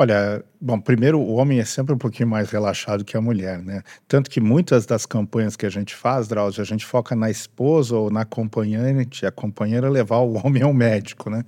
Olha, 0.00 0.44
bom, 0.60 0.80
primeiro 0.80 1.18
o 1.18 1.34
homem 1.34 1.58
é 1.58 1.64
sempre 1.64 1.92
um 1.92 1.98
pouquinho 1.98 2.28
mais 2.28 2.48
relaxado 2.50 3.04
que 3.04 3.16
a 3.16 3.20
mulher, 3.20 3.60
né? 3.60 3.82
Tanto 4.06 4.30
que 4.30 4.40
muitas 4.40 4.86
das 4.86 5.04
campanhas 5.04 5.56
que 5.56 5.66
a 5.66 5.68
gente 5.68 5.92
faz, 5.92 6.28
Drauzio, 6.28 6.62
a 6.62 6.64
gente 6.64 6.86
foca 6.86 7.16
na 7.16 7.28
esposa 7.28 7.96
ou 7.96 8.08
na 8.08 8.20
acompanhante, 8.20 9.26
a 9.26 9.32
companheira 9.32 9.90
levar 9.90 10.18
o 10.18 10.34
homem 10.38 10.62
ao 10.62 10.72
médico, 10.72 11.28
né? 11.28 11.42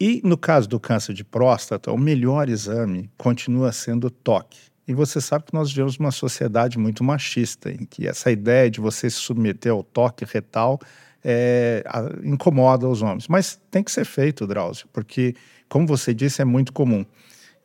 E 0.00 0.22
no 0.24 0.38
caso 0.38 0.66
do 0.66 0.80
câncer 0.80 1.12
de 1.12 1.22
próstata, 1.22 1.92
o 1.92 1.98
melhor 1.98 2.48
exame 2.48 3.10
continua 3.18 3.70
sendo 3.72 4.06
o 4.06 4.10
toque. 4.10 4.58
E 4.88 4.94
você 4.94 5.20
sabe 5.20 5.44
que 5.44 5.52
nós 5.52 5.68
vivemos 5.68 5.98
uma 5.98 6.10
sociedade 6.10 6.78
muito 6.78 7.04
machista, 7.04 7.70
em 7.70 7.84
que 7.84 8.08
essa 8.08 8.30
ideia 8.30 8.70
de 8.70 8.80
você 8.80 9.10
se 9.10 9.18
submeter 9.18 9.70
ao 9.70 9.82
toque 9.82 10.24
retal 10.24 10.80
é, 11.22 11.84
a, 11.84 12.08
incomoda 12.24 12.88
os 12.88 13.02
homens. 13.02 13.28
Mas 13.28 13.60
tem 13.70 13.84
que 13.84 13.92
ser 13.92 14.06
feito, 14.06 14.46
Drauzio, 14.46 14.88
porque, 14.94 15.34
como 15.68 15.86
você 15.86 16.14
disse, 16.14 16.40
é 16.40 16.44
muito 16.46 16.72
comum. 16.72 17.04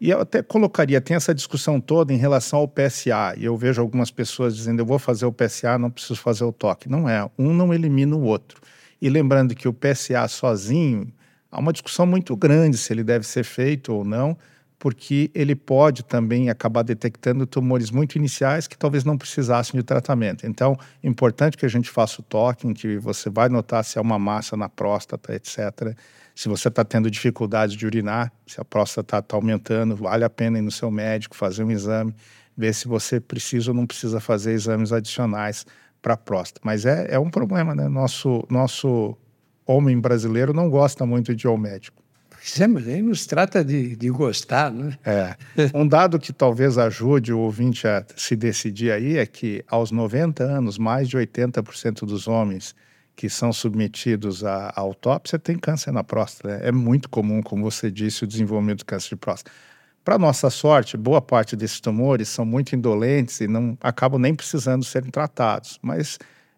E 0.02 0.10
eu 0.10 0.20
até 0.20 0.42
colocaria, 0.42 1.00
tem 1.00 1.16
essa 1.16 1.32
discussão 1.32 1.80
toda 1.80 2.12
em 2.12 2.18
relação 2.18 2.58
ao 2.58 2.68
PSA, 2.68 3.36
e 3.38 3.46
eu 3.46 3.56
vejo 3.56 3.80
algumas 3.80 4.10
pessoas 4.10 4.56
dizendo, 4.56 4.80
eu 4.80 4.86
vou 4.86 4.98
fazer 4.98 5.28
o 5.28 5.32
PSA, 5.32 5.78
não 5.78 5.92
preciso 5.92 6.20
fazer 6.20 6.44
o 6.44 6.52
toque. 6.52 6.90
Não 6.90 7.08
é, 7.08 7.30
um 7.38 7.54
não 7.54 7.72
elimina 7.72 8.16
o 8.16 8.24
outro. 8.24 8.60
E 9.00 9.08
lembrando 9.10 9.54
que 9.54 9.68
o 9.68 9.74
PSA 9.74 10.28
sozinho, 10.28 11.14
há 11.52 11.60
uma 11.60 11.72
discussão 11.72 12.08
muito 12.08 12.36
grande 12.36 12.80
se 12.80 12.92
ele 12.92 13.04
deve 13.04 13.28
ser 13.28 13.44
feito 13.44 13.94
ou 13.94 14.04
não, 14.04 14.36
porque 14.80 15.30
ele 15.36 15.54
pode 15.56 16.02
também 16.02 16.50
acabar 16.50 16.82
detectando 16.82 17.46
tumores 17.46 17.92
muito 17.92 18.16
iniciais 18.16 18.68
que 18.68 18.76
talvez 18.76 19.04
não 19.04 19.16
precisassem 19.16 19.80
de 19.80 19.86
tratamento. 19.86 20.48
Então, 20.48 20.76
é 21.04 21.08
importante 21.08 21.56
que 21.56 21.66
a 21.68 21.70
gente 21.70 21.92
faça 21.92 22.22
o 22.22 22.24
toque, 22.24 22.68
em 22.68 22.74
que 22.74 22.98
você 22.98 23.30
vai 23.30 23.50
notar 23.50 23.86
se 23.86 24.00
há 24.00 24.02
uma 24.02 24.18
massa 24.18 24.58
na 24.58 24.68
próstata, 24.68 25.36
etc., 25.36 25.96
se 26.36 26.50
você 26.50 26.68
está 26.68 26.84
tendo 26.84 27.10
dificuldade 27.10 27.76
de 27.76 27.86
urinar, 27.86 28.32
se 28.48 28.60
a 28.60 28.66
próstata 28.66 29.18
está 29.18 29.22
tá 29.22 29.36
aumentando, 29.36 29.96
vale 29.96 30.24
a 30.24 30.30
pena 30.30 30.58
ir 30.58 30.62
no 30.62 30.72
seu 30.72 30.90
médico, 30.90 31.36
fazer 31.36 31.64
um 31.64 31.72
exame, 31.72 32.14
ver 32.56 32.74
se 32.74 32.88
você 32.88 33.20
precisa 33.20 33.72
ou 33.72 33.76
não 33.76 33.86
precisa 33.86 34.20
fazer 34.20 34.52
exames 34.52 34.92
adicionais 34.92 35.66
para 36.02 36.14
a 36.16 36.18
próstata. 36.18 36.62
Mas 36.64 36.86
é, 36.86 37.08
é 37.10 37.20
um 37.20 37.30
problema, 37.30 37.76
né? 37.76 37.88
Nosso, 37.88 38.46
nosso 38.50 39.18
homem 39.66 40.00
brasileiro 40.00 40.54
não 40.54 40.70
gosta 40.70 41.06
muito 41.06 41.36
de 41.36 41.46
ir 41.46 41.50
ao 41.50 41.58
médico. 41.58 42.02
Pois 42.30 42.60
é, 42.60 43.02
nos 43.02 43.28
trata 43.28 43.64
de, 43.64 43.96
de 43.96 44.10
gostar, 44.10 44.72
né? 44.72 44.98
É. 45.06 45.36
Um 45.76 45.88
dado 45.88 46.18
que 46.18 46.34
talvez 46.34 46.78
ajude 46.78 47.32
o 47.32 47.40
ouvinte 47.40 47.88
a 47.88 48.04
se 48.16 48.36
decidir 48.36 48.92
aí 48.92 49.18
é 49.18 49.26
que 49.28 49.64
aos 49.68 49.92
90 49.92 50.44
anos, 50.44 50.80
mais 50.80 51.08
de 51.08 51.18
80% 51.18 52.00
dos 52.00 52.28
homens 52.28 52.74
que 53.22 53.30
são 53.30 53.54
submetidos 53.54 54.44
à, 54.44 54.74
autópsia 54.76 55.38
têm 55.38 55.56
câncer 55.56 55.92
na 55.92 56.04
próstata. 56.04 56.56
É 56.56 56.72
muito 56.72 57.08
comum, 57.08 57.40
como 57.44 57.62
você 57.62 57.92
disse, 57.92 58.24
o 58.24 58.28
desenvolvimento 58.28 58.80
do 58.80 58.86
câncer 58.86 59.10
de 59.10 59.16
próstata. 59.16 59.56
Para 60.04 60.18
nossa 60.18 60.50
sorte, 60.50 60.98
boa 60.98 61.22
parte 61.22 61.56
desses 61.56 61.80
tumores 61.80 62.30
são 62.30 62.44
muito 62.44 62.76
indolentes 62.76 63.40
e 63.40 63.48
não 63.48 63.78
acabam 63.80 64.20
nem 64.20 64.34
precisando 64.34 64.84
serem 64.84 65.12
tratados. 65.12 65.78
Mas 65.84 66.18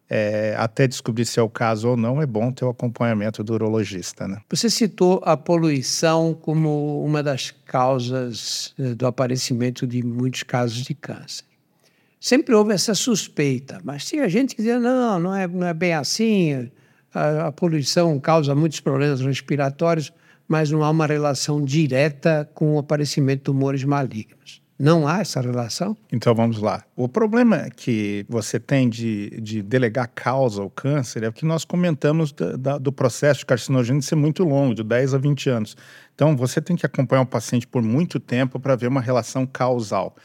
é, 0.10 0.56
até 0.58 0.88
descobrir 0.88 1.26
se 1.26 1.38
é 1.38 1.44
o 1.44 1.50
caso 1.50 1.90
ou 1.90 1.98
não, 1.98 2.22
é 2.22 2.26
bom 2.26 2.50
ter 2.50 2.64
o 2.64 2.70
acompanhamento 2.70 3.44
do 3.44 3.56
urologista. 3.56 4.26
Né? 4.26 4.38
Você 4.50 4.70
citou 4.70 5.22
a 5.26 5.36
poluição 5.36 6.34
como 6.34 7.04
uma 7.04 7.22
das 7.22 7.52
causas 7.66 8.74
eh, 8.80 8.96
do 8.96 9.06
aparecimento 9.06 9.86
de 9.86 10.02
muitos 10.02 10.44
casos 10.44 10.78
de 10.78 10.94
câncer 10.94 11.44
sempre 12.24 12.56
houve 12.56 12.74
essa 12.74 12.96
suspeita, 12.96 13.82
mas 13.84 14.06
tinha 14.06 14.30
gente 14.30 14.56
que 14.56 14.62
dizia, 14.62 14.80
não, 14.80 15.20
não 15.20 15.36
é, 15.36 15.46
não 15.46 15.68
é 15.68 15.74
bem 15.74 15.94
assim, 15.94 16.72
a, 17.14 17.48
a 17.48 17.52
poluição 17.52 18.18
causa 18.18 18.56
muitos 18.56 18.80
problemas 18.80 19.20
respiratórios, 19.20 20.14
mas 20.48 20.72
não 20.72 20.86
há 20.86 20.90
uma 20.90 21.06
relação 21.06 21.62
direta 21.62 22.50
com 22.54 22.76
o 22.76 22.80
aparecimento 22.80 23.40
de 23.40 23.44
tumores 23.44 23.84
malignos. 23.84 24.62
Não 24.80 25.06
há 25.06 25.20
essa 25.20 25.42
relação? 25.42 25.98
Então 26.14 26.34
vamos 26.34 26.60
lá. 26.60 26.84
O 26.96 27.10
problema 27.10 27.70
que 27.76 28.26
você 28.30 28.58
tem 28.58 28.90
de, 28.90 29.30
de 29.42 29.62
delegar 29.62 30.10
causa 30.16 30.62
ao 30.62 30.70
câncer 30.70 31.24
é 31.24 31.28
o 31.28 31.34
que 31.34 31.46
nós 31.46 31.66
comentamos 31.66 32.32
da, 32.32 32.56
da, 32.56 32.78
do 32.78 32.92
processo 32.92 33.42
de 33.42 33.46
carcinogênese 33.46 34.08
ser 34.08 34.16
muito 34.16 34.46
longo, 34.46 34.74
de 34.74 34.84
10 34.84 35.14
a 35.14 35.18
20 35.18 35.50
anos. 35.50 35.76
Então 36.16 36.38
você 36.38 36.62
tem 36.62 36.76
que 36.76 36.86
acompanhar 36.86 37.22
o 37.22 37.26
paciente 37.26 37.68
por 37.68 37.82
muito 37.82 38.18
tempo 38.18 38.62
para 38.62 38.78
ver 38.78 38.88
uma 38.88 39.02
relação 39.02 39.46
causal. 39.46 40.16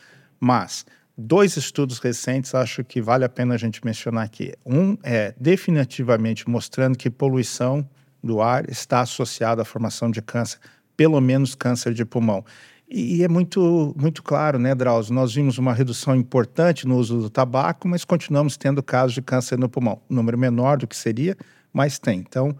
Mas 0.41 0.87
dois 1.19 1.57
estudos 1.57 1.99
recentes 1.99 2.55
acho 2.55 2.85
que 2.85 3.03
vale 3.03 3.25
a 3.25 3.29
pena 3.29 3.55
a 3.55 3.59
gente 3.59 3.85
mencionar 3.85 4.25
aqui. 4.25 4.55
Um 4.65 4.97
é 5.03 5.35
definitivamente 5.39 6.49
mostrando 6.49 6.97
que 6.97 7.11
poluição 7.11 7.85
do 8.23 8.41
ar 8.41 8.71
está 8.71 9.01
associada 9.01 9.63
à 9.63 9.65
formação 9.65 10.11
de 10.11 10.23
câncer, 10.23 10.61
pelo 10.97 11.21
menos 11.21 11.57
câncer 11.57 11.93
de 11.93 12.05
pulmão. 12.05 12.45
E 12.89 13.23
é 13.23 13.29
muito, 13.29 13.95
muito 13.99 14.23
claro, 14.23 14.59
né, 14.59 14.75
Drauzio? 14.75 15.13
Nós 15.13 15.35
vimos 15.35 15.59
uma 15.59 15.75
redução 15.75 16.17
importante 16.17 16.87
no 16.87 16.97
uso 16.97 17.21
do 17.21 17.29
tabaco, 17.29 17.87
mas 17.87 18.05
continuamos 18.05 18.57
tendo 18.57 18.83
casos 18.83 19.13
de 19.13 19.21
câncer 19.21 19.59
no 19.59 19.69
pulmão. 19.69 20.01
Número 20.09 20.39
menor 20.39 20.79
do 20.79 20.87
que 20.87 20.97
seria, 20.97 21.37
mas 21.71 21.99
tem. 21.99 22.21
Então, 22.21 22.57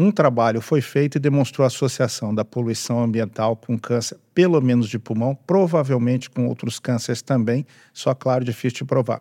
um 0.00 0.12
trabalho 0.12 0.60
foi 0.60 0.80
feito 0.80 1.16
e 1.16 1.18
demonstrou 1.18 1.64
a 1.64 1.66
associação 1.66 2.32
da 2.32 2.44
poluição 2.44 3.02
ambiental 3.02 3.56
com 3.56 3.76
câncer, 3.76 4.16
pelo 4.32 4.60
menos 4.60 4.88
de 4.88 4.96
pulmão, 4.96 5.34
provavelmente 5.34 6.30
com 6.30 6.46
outros 6.46 6.78
cânceres 6.78 7.20
também, 7.20 7.66
só 7.92 8.14
claro, 8.14 8.44
difícil 8.44 8.78
de 8.78 8.84
provar. 8.84 9.20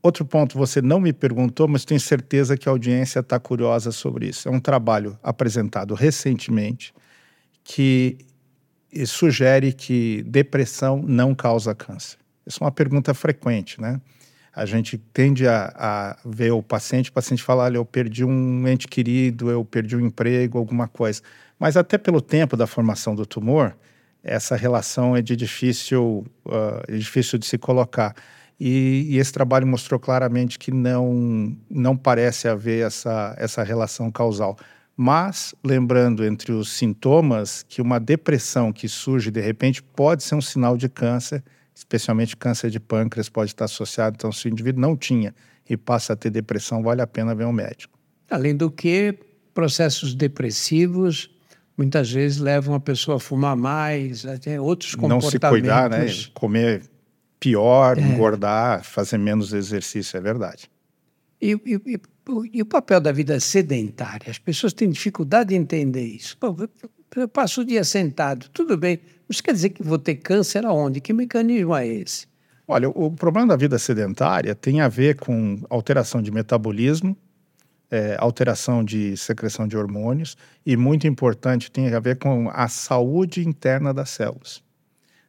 Outro 0.00 0.24
ponto, 0.24 0.56
você 0.56 0.80
não 0.80 1.00
me 1.00 1.12
perguntou, 1.12 1.66
mas 1.66 1.84
tenho 1.84 1.98
certeza 1.98 2.56
que 2.56 2.68
a 2.68 2.72
audiência 2.72 3.18
está 3.18 3.40
curiosa 3.40 3.90
sobre 3.90 4.28
isso. 4.28 4.48
É 4.48 4.52
um 4.52 4.60
trabalho 4.60 5.18
apresentado 5.20 5.94
recentemente 5.94 6.94
que 7.64 8.18
sugere 9.04 9.72
que 9.72 10.22
depressão 10.22 11.02
não 11.02 11.34
causa 11.34 11.74
câncer. 11.74 12.18
Isso 12.46 12.62
é 12.62 12.64
uma 12.64 12.72
pergunta 12.72 13.12
frequente, 13.12 13.80
né? 13.80 14.00
A 14.54 14.64
gente 14.66 14.98
tende 14.98 15.46
a, 15.46 15.72
a, 15.76 16.16
ver 16.24 16.52
o 16.52 16.62
paciente, 16.62 17.10
o 17.10 17.12
paciente 17.12 17.42
fala, 17.42 17.64
olha, 17.64 17.76
eu 17.76 17.84
perdi 17.84 18.24
um 18.24 18.66
ente 18.66 18.88
querido, 18.88 19.50
eu 19.50 19.64
perdi 19.64 19.96
um 19.96 20.00
emprego, 20.00 20.58
alguma 20.58 20.88
coisa. 20.88 21.22
Mas 21.58 21.76
até 21.76 21.98
pelo 21.98 22.20
tempo 22.20 22.56
da 22.56 22.66
formação 22.66 23.14
do 23.14 23.26
tumor, 23.26 23.76
essa 24.22 24.56
relação 24.56 25.16
é 25.16 25.22
de 25.22 25.36
difícil, 25.36 26.26
uh, 26.46 26.82
é 26.88 26.96
difícil 26.96 27.38
de 27.38 27.46
se 27.46 27.58
colocar. 27.58 28.14
E, 28.60 29.06
e, 29.10 29.18
esse 29.18 29.32
trabalho 29.32 29.66
mostrou 29.66 30.00
claramente 30.00 30.58
que 30.58 30.72
não, 30.72 31.56
não 31.70 31.96
parece 31.96 32.48
haver 32.48 32.84
essa, 32.84 33.34
essa 33.38 33.62
relação 33.62 34.10
causal. 34.10 34.56
Mas, 34.96 35.54
lembrando 35.64 36.24
entre 36.24 36.50
os 36.50 36.72
sintomas, 36.72 37.64
que 37.68 37.80
uma 37.80 38.00
depressão 38.00 38.72
que 38.72 38.88
surge 38.88 39.30
de 39.30 39.40
repente 39.40 39.80
pode 39.80 40.24
ser 40.24 40.34
um 40.34 40.40
sinal 40.40 40.76
de 40.76 40.88
câncer, 40.88 41.44
especialmente 41.78 42.36
câncer 42.36 42.70
de 42.70 42.80
pâncreas 42.80 43.28
pode 43.28 43.52
estar 43.52 43.66
associado. 43.66 44.16
Então, 44.18 44.32
se 44.32 44.46
o 44.46 44.50
indivíduo 44.50 44.80
não 44.80 44.96
tinha 44.96 45.32
e 45.68 45.76
passa 45.76 46.12
a 46.12 46.16
ter 46.16 46.28
depressão, 46.28 46.82
vale 46.82 47.00
a 47.00 47.06
pena 47.06 47.34
ver 47.34 47.44
um 47.44 47.52
médico. 47.52 47.96
Além 48.28 48.56
do 48.56 48.70
que, 48.70 49.16
processos 49.54 50.14
depressivos 50.14 51.30
muitas 51.76 52.10
vezes 52.10 52.38
levam 52.38 52.74
a 52.74 52.80
pessoa 52.80 53.18
a 53.18 53.20
fumar 53.20 53.56
mais, 53.56 54.26
até 54.26 54.60
outros 54.60 54.96
comportamentos. 54.96 55.24
Não 55.24 55.30
se 55.30 55.48
cuidar, 55.48 55.88
né? 55.88 56.06
Comer 56.34 56.82
pior, 57.38 57.96
é. 57.96 58.00
engordar, 58.00 58.82
fazer 58.82 59.16
menos 59.16 59.52
exercício, 59.52 60.16
é 60.16 60.20
verdade. 60.20 60.68
E, 61.40 61.52
e, 61.64 61.74
e, 61.94 62.00
e, 62.54 62.62
o 62.62 62.66
papel 62.66 63.00
da 63.00 63.12
vida 63.12 63.38
sedentária? 63.38 64.28
As 64.28 64.38
pessoas 64.38 64.72
têm 64.72 64.90
dificuldade 64.90 65.50
de 65.50 65.54
entender 65.54 66.04
isso. 66.04 66.36
Pô, 66.36 66.56
eu 67.14 67.28
passo 67.28 67.60
o 67.60 67.64
dia 67.64 67.84
sentado, 67.84 68.48
tudo 68.48 68.76
bem, 68.76 68.98
isso 69.28 69.42
quer 69.42 69.52
dizer 69.52 69.70
que 69.70 69.82
vou 69.82 69.98
ter 69.98 70.16
câncer 70.16 70.64
aonde? 70.64 71.00
Que 71.00 71.12
mecanismo 71.12 71.74
é 71.74 71.86
esse? 71.86 72.26
Olha, 72.66 72.88
o 72.88 73.10
problema 73.10 73.48
da 73.48 73.56
vida 73.56 73.78
sedentária 73.78 74.54
tem 74.54 74.80
a 74.80 74.88
ver 74.88 75.16
com 75.16 75.62
alteração 75.70 76.20
de 76.20 76.30
metabolismo, 76.30 77.16
é, 77.90 78.16
alteração 78.18 78.84
de 78.84 79.16
secreção 79.16 79.66
de 79.66 79.76
hormônios 79.76 80.36
e, 80.64 80.76
muito 80.76 81.06
importante, 81.06 81.70
tem 81.70 81.92
a 81.94 82.00
ver 82.00 82.18
com 82.18 82.50
a 82.52 82.68
saúde 82.68 83.46
interna 83.46 83.94
das 83.94 84.10
células. 84.10 84.62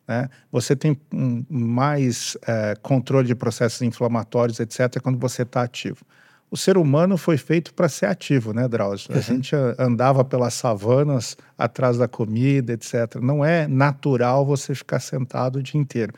Né? 0.06 0.30
Você 0.52 0.76
tem 0.76 1.00
um, 1.14 1.46
mais 1.50 2.36
é, 2.46 2.76
controle 2.82 3.28
de 3.28 3.36
processos 3.36 3.82
inflamatórios, 3.82 4.60
etc., 4.60 5.00
quando 5.02 5.18
você 5.18 5.44
está 5.44 5.62
ativo. 5.62 6.04
O 6.52 6.58
ser 6.58 6.78
humano 6.78 7.18
foi 7.18 7.38
feito 7.38 7.74
para 7.74 7.88
ser 7.88 8.08
ativo, 8.08 8.54
né, 8.54 8.68
Drauzio? 8.68 9.14
A 9.14 9.18
uhum. 9.18 9.22
gente 9.22 9.56
andava 9.78 10.26
pelas 10.26 10.54
savanas 10.56 11.38
atrás 11.58 11.98
da 11.98 12.08
comida, 12.08 12.74
etc. 12.74 13.16
Não 13.22 13.46
é 13.46 13.68
natural 13.68 14.46
você 14.46 14.74
ficar 14.74 15.00
sentado 15.00 15.58
o 15.60 15.64
dia 15.64 15.80
inteiro. 15.80 16.14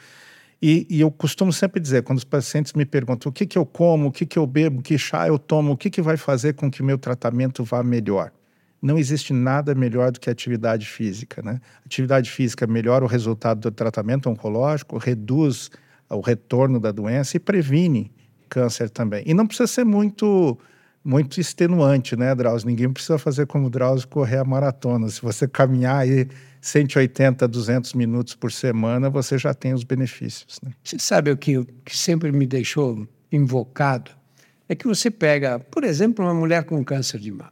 E, 0.61 0.86
e, 0.89 1.01
eu 1.01 1.09
costumo 1.09 1.51
sempre 1.51 1.82
dizer, 1.82 2.03
quando 2.03 2.19
os 2.19 2.23
pacientes 2.23 2.73
me 2.73 2.86
perguntam 2.86 3.32
o 3.32 3.34
que, 3.34 3.47
que 3.47 3.57
eu 3.57 3.65
como, 3.65 4.07
o 4.07 4.11
que, 4.11 4.27
que 4.27 4.38
eu 4.38 4.45
bebo, 4.45 4.82
que 4.82 4.95
chá 4.95 5.27
eu 5.27 5.39
tomo, 5.39 5.73
o 5.73 5.77
que, 5.77 5.89
que 5.89 6.03
vai 6.03 6.17
fazer 6.17 6.53
com 6.53 6.69
que 6.69 6.84
o 6.84 6.86
meu 6.86 6.99
tratamento 6.99 7.63
vá 7.63 7.82
melhor? 7.82 8.32
Não 8.79 8.97
existe 8.97 9.34
nada 9.34 9.73
melhor 9.73 10.11
do 10.11 10.19
que 10.19 10.29
atividade 10.29 10.86
física. 10.86 11.41
Né? 11.41 11.59
Atividade 11.84 12.29
física 12.29 12.67
melhora 12.67 13.03
o 13.03 13.07
resultado 13.07 13.59
do 13.59 13.71
tratamento 13.71 14.29
oncológico, 14.29 14.97
reduz 14.97 15.71
o 16.07 16.19
retorno 16.19 16.79
da 16.79 16.91
doença 16.91 17.38
e 17.38 17.39
previne 17.39 18.11
câncer 18.52 18.89
também. 18.89 19.24
E 19.26 19.34
não 19.34 19.47
precisa 19.47 19.66
ser 19.66 19.86
muito 19.86 20.60
muito 21.04 21.41
extenuante, 21.41 22.16
né, 22.16 22.36
Drauzio? 22.36 22.68
Ninguém 22.68 22.91
precisa 22.91 23.18
fazer 23.18 23.47
como 23.47 23.66
o 23.66 23.70
Drauzio 23.72 24.08
correr 24.08 24.38
a 24.38 24.43
maratona. 24.43 25.10
Se 25.10 25.20
você 25.20 25.47
caminhar 25.47 25.97
aí 25.97 26.28
180, 26.62 27.47
200 27.47 27.93
minutos 27.93 28.36
por 28.36 28.52
semana, 28.52 29.10
você 29.10 29.36
já 29.36 29.52
tem 29.52 29.74
os 29.74 29.84
benefícios. 29.84 30.60
Né? 30.62 30.72
Você 30.84 30.99
sabe 30.99 31.32
o 31.32 31.38
que, 31.38 31.66
que 31.84 31.97
sempre 31.97 32.32
me 32.32 32.45
deixou 32.45 33.08
invocado? 33.32 34.12
É 34.70 34.76
que 34.76 34.86
você 34.86 35.10
pega, 35.10 35.58
por 35.58 35.84
exemplo, 35.84 36.24
uma 36.24 36.36
mulher 36.36 36.66
com 36.66 36.84
câncer 36.84 37.20
de 37.20 37.32
mama. 37.32 37.52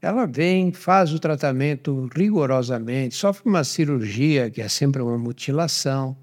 Ela 0.00 0.26
vem, 0.26 0.72
faz 0.72 1.12
o 1.14 1.20
tratamento 1.20 2.10
rigorosamente, 2.12 3.14
sofre 3.14 3.48
uma 3.48 3.62
cirurgia, 3.62 4.50
que 4.50 4.60
é 4.60 4.68
sempre 4.68 5.00
uma 5.00 5.16
mutilação, 5.16 6.16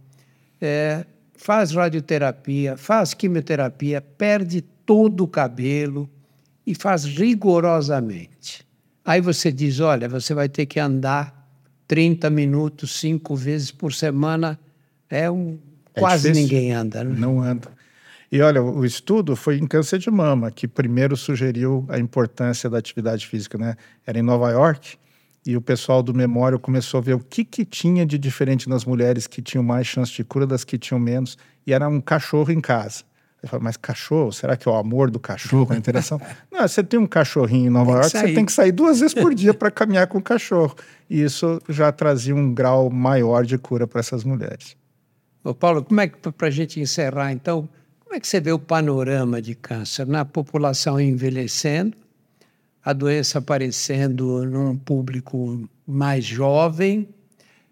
é, 0.59 1.05
faz 1.39 1.71
radioterapia, 1.71 2.75
faz 2.75 3.13
quimioterapia, 3.13 4.01
perde 4.01 4.61
todo 4.85 5.23
o 5.23 5.27
cabelo 5.27 6.09
e 6.67 6.75
faz 6.75 7.05
rigorosamente. 7.05 8.67
Aí 9.05 9.21
você 9.21 9.51
diz: 9.51 9.79
olha, 9.79 10.09
você 10.09 10.33
vai 10.33 10.49
ter 10.49 10.65
que 10.65 10.79
andar 10.79 11.49
30 11.87 12.29
minutos, 12.29 12.99
cinco 12.99 13.35
vezes 13.35 13.71
por 13.71 13.93
semana. 13.93 14.59
É 15.09 15.31
um. 15.31 15.57
É 15.95 15.99
quase 15.99 16.29
difícil. 16.29 16.43
ninguém 16.43 16.73
anda. 16.73 17.03
Né? 17.03 17.15
Não 17.17 17.41
anda. 17.41 17.69
E 18.31 18.41
olha, 18.41 18.61
o 18.61 18.85
estudo 18.85 19.35
foi 19.35 19.57
em 19.57 19.65
câncer 19.65 19.97
de 19.97 20.11
mama, 20.11 20.51
que 20.51 20.67
primeiro 20.67 21.17
sugeriu 21.17 21.85
a 21.89 21.97
importância 21.97 22.69
da 22.69 22.77
atividade 22.77 23.25
física, 23.25 23.57
né? 23.57 23.75
Era 24.05 24.19
em 24.19 24.21
Nova 24.21 24.51
York 24.51 24.97
e 25.49 25.57
o 25.57 25.61
pessoal 25.61 26.03
do 26.03 26.13
Memório 26.13 26.59
começou 26.59 26.99
a 26.99 27.01
ver 27.01 27.15
o 27.15 27.19
que, 27.19 27.43
que 27.43 27.65
tinha 27.65 28.05
de 28.05 28.19
diferente 28.19 28.69
nas 28.69 28.85
mulheres 28.85 29.25
que 29.25 29.41
tinham 29.41 29.63
mais 29.63 29.87
chance 29.87 30.11
de 30.13 30.23
cura 30.23 30.45
das 30.45 30.63
que 30.63 30.77
tinham 30.77 30.99
menos, 30.99 31.39
e 31.65 31.73
era 31.73 31.89
um 31.89 31.99
cachorro 31.99 32.51
em 32.51 32.61
casa. 32.61 33.03
Eu 33.41 33.49
falo, 33.49 33.63
mas 33.63 33.75
cachorro, 33.75 34.31
será 34.31 34.55
que 34.55 34.69
é 34.69 34.71
o 34.71 34.75
amor 34.75 35.09
do 35.09 35.19
cachorro, 35.19 35.73
a 35.73 35.75
interação? 35.75 36.21
Não, 36.51 36.67
você 36.67 36.83
tem 36.83 36.99
um 36.99 37.07
cachorrinho 37.07 37.65
em 37.65 37.69
Nova 37.71 37.93
York, 37.93 38.11
você 38.11 38.31
tem 38.31 38.45
que 38.45 38.51
sair 38.51 38.71
duas 38.71 38.99
vezes 38.99 39.15
por 39.15 39.33
dia 39.33 39.51
para 39.51 39.71
caminhar 39.71 40.05
com 40.05 40.19
o 40.19 40.21
cachorro. 40.21 40.75
E 41.09 41.19
isso 41.19 41.59
já 41.67 41.91
trazia 41.91 42.35
um 42.35 42.53
grau 42.53 42.87
maior 42.91 43.43
de 43.43 43.57
cura 43.57 43.87
para 43.87 44.01
essas 44.01 44.23
mulheres. 44.23 44.77
Ô 45.43 45.55
Paulo, 45.55 45.83
como 45.83 45.99
é 45.99 46.09
que, 46.09 46.31
para 46.31 46.47
a 46.47 46.51
gente 46.51 46.79
encerrar, 46.79 47.31
então, 47.31 47.67
como 48.01 48.15
é 48.15 48.19
que 48.19 48.27
você 48.27 48.39
vê 48.39 48.51
o 48.51 48.59
panorama 48.59 49.41
de 49.41 49.55
câncer 49.55 50.05
na 50.05 50.23
população 50.23 51.01
envelhecendo, 51.01 51.97
a 52.83 52.93
doença 52.93 53.39
aparecendo 53.39 54.45
num 54.45 54.77
público 54.77 55.69
mais 55.85 56.25
jovem, 56.25 57.09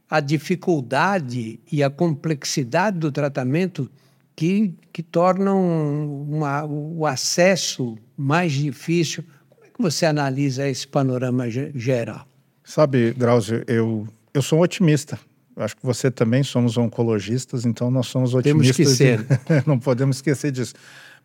a 0.10 0.20
dificuldade 0.20 1.60
e 1.72 1.84
a 1.84 1.90
complexidade 1.90 2.98
do 2.98 3.12
tratamento 3.12 3.90
que, 4.36 4.74
que 4.94 5.02
tornam 5.02 6.24
uma, 6.30 6.64
o 6.66 7.06
acesso 7.06 7.98
mais 8.16 8.54
difícil. 8.54 9.24
Como 9.50 9.66
é 9.66 9.70
que 9.70 9.82
você 9.82 10.06
analisa 10.06 10.68
esse 10.68 10.88
panorama 10.88 11.50
geral? 11.50 12.28
Sabe, 12.64 13.14
Drauzio, 13.14 13.64
eu, 13.68 14.08
eu 14.34 14.42
sou 14.42 14.60
um 14.60 14.62
otimista. 14.62 15.20
acho 15.56 15.76
que 15.76 15.86
você 15.86 16.12
também 16.12 16.44
somos 16.44 16.78
oncologistas, 16.78 17.66
então 17.66 17.90
nós 17.90 18.08
somos 18.08 18.34
otimistas. 18.34 18.98
Temos 18.98 19.26
que 19.26 19.44
ser. 19.48 19.64
não 19.66 19.80
podemos 19.80 20.18
esquecer 20.18 20.52
disso. 20.52 20.76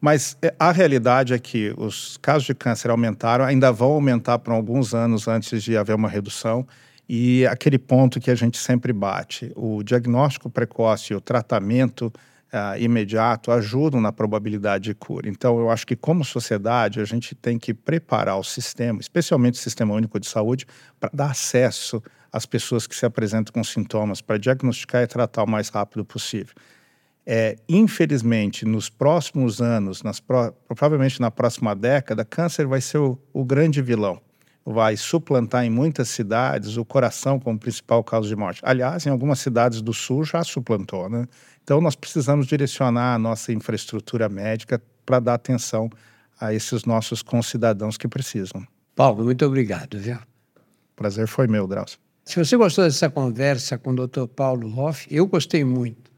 Mas 0.03 0.37
é, 0.43 0.53
a 0.59 0.73
realidade 0.73 1.33
é 1.33 1.39
que 1.39 1.73
os 1.79 2.17
casos 2.17 2.43
de 2.43 2.55
câncer 2.57 2.91
aumentaram, 2.91 3.45
ainda 3.45 3.71
vão 3.71 3.93
aumentar 3.93 4.37
por 4.41 4.53
alguns 4.53 4.93
anos 4.93 5.29
antes 5.29 5.63
de 5.63 5.77
haver 5.77 5.95
uma 5.95 6.09
redução. 6.09 6.67
E 7.09 7.47
aquele 7.47 7.79
ponto 7.79 8.19
que 8.19 8.29
a 8.29 8.35
gente 8.35 8.59
sempre 8.59 8.93
bate, 8.93 9.53
o 9.55 9.81
diagnóstico 9.85 10.51
precoce 10.51 11.13
e 11.13 11.17
o 11.17 11.21
tratamento 11.21 12.13
uh, 12.53 12.77
imediato 12.81 13.53
ajudam 13.53 14.01
na 14.01 14.11
probabilidade 14.11 14.85
de 14.85 14.95
cura. 14.95 15.29
Então, 15.29 15.61
eu 15.61 15.71
acho 15.71 15.87
que, 15.87 15.95
como 15.95 16.25
sociedade, 16.25 17.01
a 17.01 17.05
gente 17.05 17.33
tem 17.37 17.57
que 17.57 17.73
preparar 17.73 18.37
o 18.39 18.43
sistema, 18.43 19.01
especialmente 19.01 19.55
o 19.55 19.63
Sistema 19.63 19.95
Único 19.95 20.19
de 20.19 20.27
Saúde, 20.27 20.67
para 20.99 21.11
dar 21.15 21.31
acesso 21.31 22.03
às 22.33 22.45
pessoas 22.45 22.89
que 22.89 22.97
se 22.97 23.07
apresentam 23.07 23.53
com 23.53 23.63
sintomas, 23.63 24.21
para 24.21 24.37
diagnosticar 24.37 25.03
e 25.03 25.07
tratar 25.07 25.45
o 25.45 25.49
mais 25.49 25.69
rápido 25.69 26.05
possível. 26.05 26.55
É, 27.25 27.57
infelizmente, 27.69 28.65
nos 28.65 28.91
próximos 28.91 29.61
anos, 29.61 30.03
nas 30.03 30.19
pro, 30.19 30.53
provavelmente 30.67 31.21
na 31.21 31.31
próxima 31.31 31.75
década, 31.75 32.25
câncer 32.25 32.67
vai 32.67 32.81
ser 32.81 32.99
o, 32.99 33.19
o 33.33 33.45
grande 33.45 33.81
vilão 33.81 34.21
vai 34.65 34.97
suplantar 34.97 35.65
em 35.65 35.71
muitas 35.71 36.09
cidades 36.09 36.77
o 36.77 36.85
coração 36.85 37.39
como 37.39 37.59
principal 37.59 38.03
causa 38.05 38.29
de 38.29 38.37
morte. 38.37 38.61
Aliás, 38.65 39.05
em 39.07 39.11
algumas 39.11 39.41
cidades 39.41 39.83
do 39.83 39.93
sul 39.93 40.25
já 40.25 40.45
suplantou, 40.45 41.09
né? 41.09 41.27
Então 41.63 41.81
nós 41.81 41.95
precisamos 41.95 42.47
direcionar 42.47 43.15
a 43.15 43.19
nossa 43.19 43.53
infraestrutura 43.53 44.29
médica 44.29 44.81
para 45.05 45.21
dar 45.21 45.35
atenção 45.35 45.91
a 46.41 46.53
esses 46.53 46.85
nossos 46.85 47.23
concidadãos 47.23 47.97
que 47.97 48.09
precisam. 48.09 48.67
Paulo, 48.95 49.25
muito 49.25 49.45
obrigado, 49.45 49.99
viu? 49.99 50.19
Prazer 50.95 51.27
foi 51.27 51.47
meu, 51.47 51.67
Drauzio. 51.67 51.99
Se 52.25 52.37
você 52.37 52.57
gostou 52.57 52.85
dessa 52.85 53.11
conversa 53.11 53.79
com 53.79 53.91
o 53.91 54.07
Dr. 54.07 54.27
Paulo 54.27 54.73
Hoff, 54.79 55.07
eu 55.11 55.27
gostei 55.27 55.65
muito. 55.65 56.12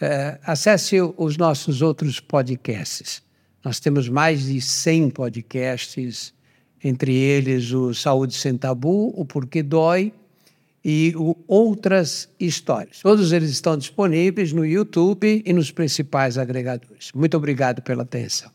É, 0.00 0.38
acesse 0.44 0.96
os 1.16 1.36
nossos 1.36 1.82
outros 1.82 2.20
podcasts. 2.20 3.22
Nós 3.62 3.78
temos 3.78 4.08
mais 4.08 4.44
de 4.44 4.60
100 4.60 5.10
podcasts 5.10 6.32
entre 6.82 7.14
eles 7.14 7.72
o 7.72 7.92
Saúde 7.92 8.34
Sem 8.34 8.56
Tabu, 8.56 9.12
o 9.14 9.24
Porquê 9.24 9.62
Dói 9.62 10.12
e 10.82 11.12
o 11.16 11.36
Outras 11.46 12.28
Histórias. 12.40 13.00
Todos 13.00 13.32
eles 13.32 13.50
estão 13.50 13.76
disponíveis 13.76 14.52
no 14.52 14.64
YouTube 14.64 15.42
e 15.44 15.52
nos 15.52 15.70
principais 15.70 16.38
agregadores. 16.38 17.12
Muito 17.14 17.36
obrigado 17.36 17.82
pela 17.82 18.02
atenção. 18.02 18.50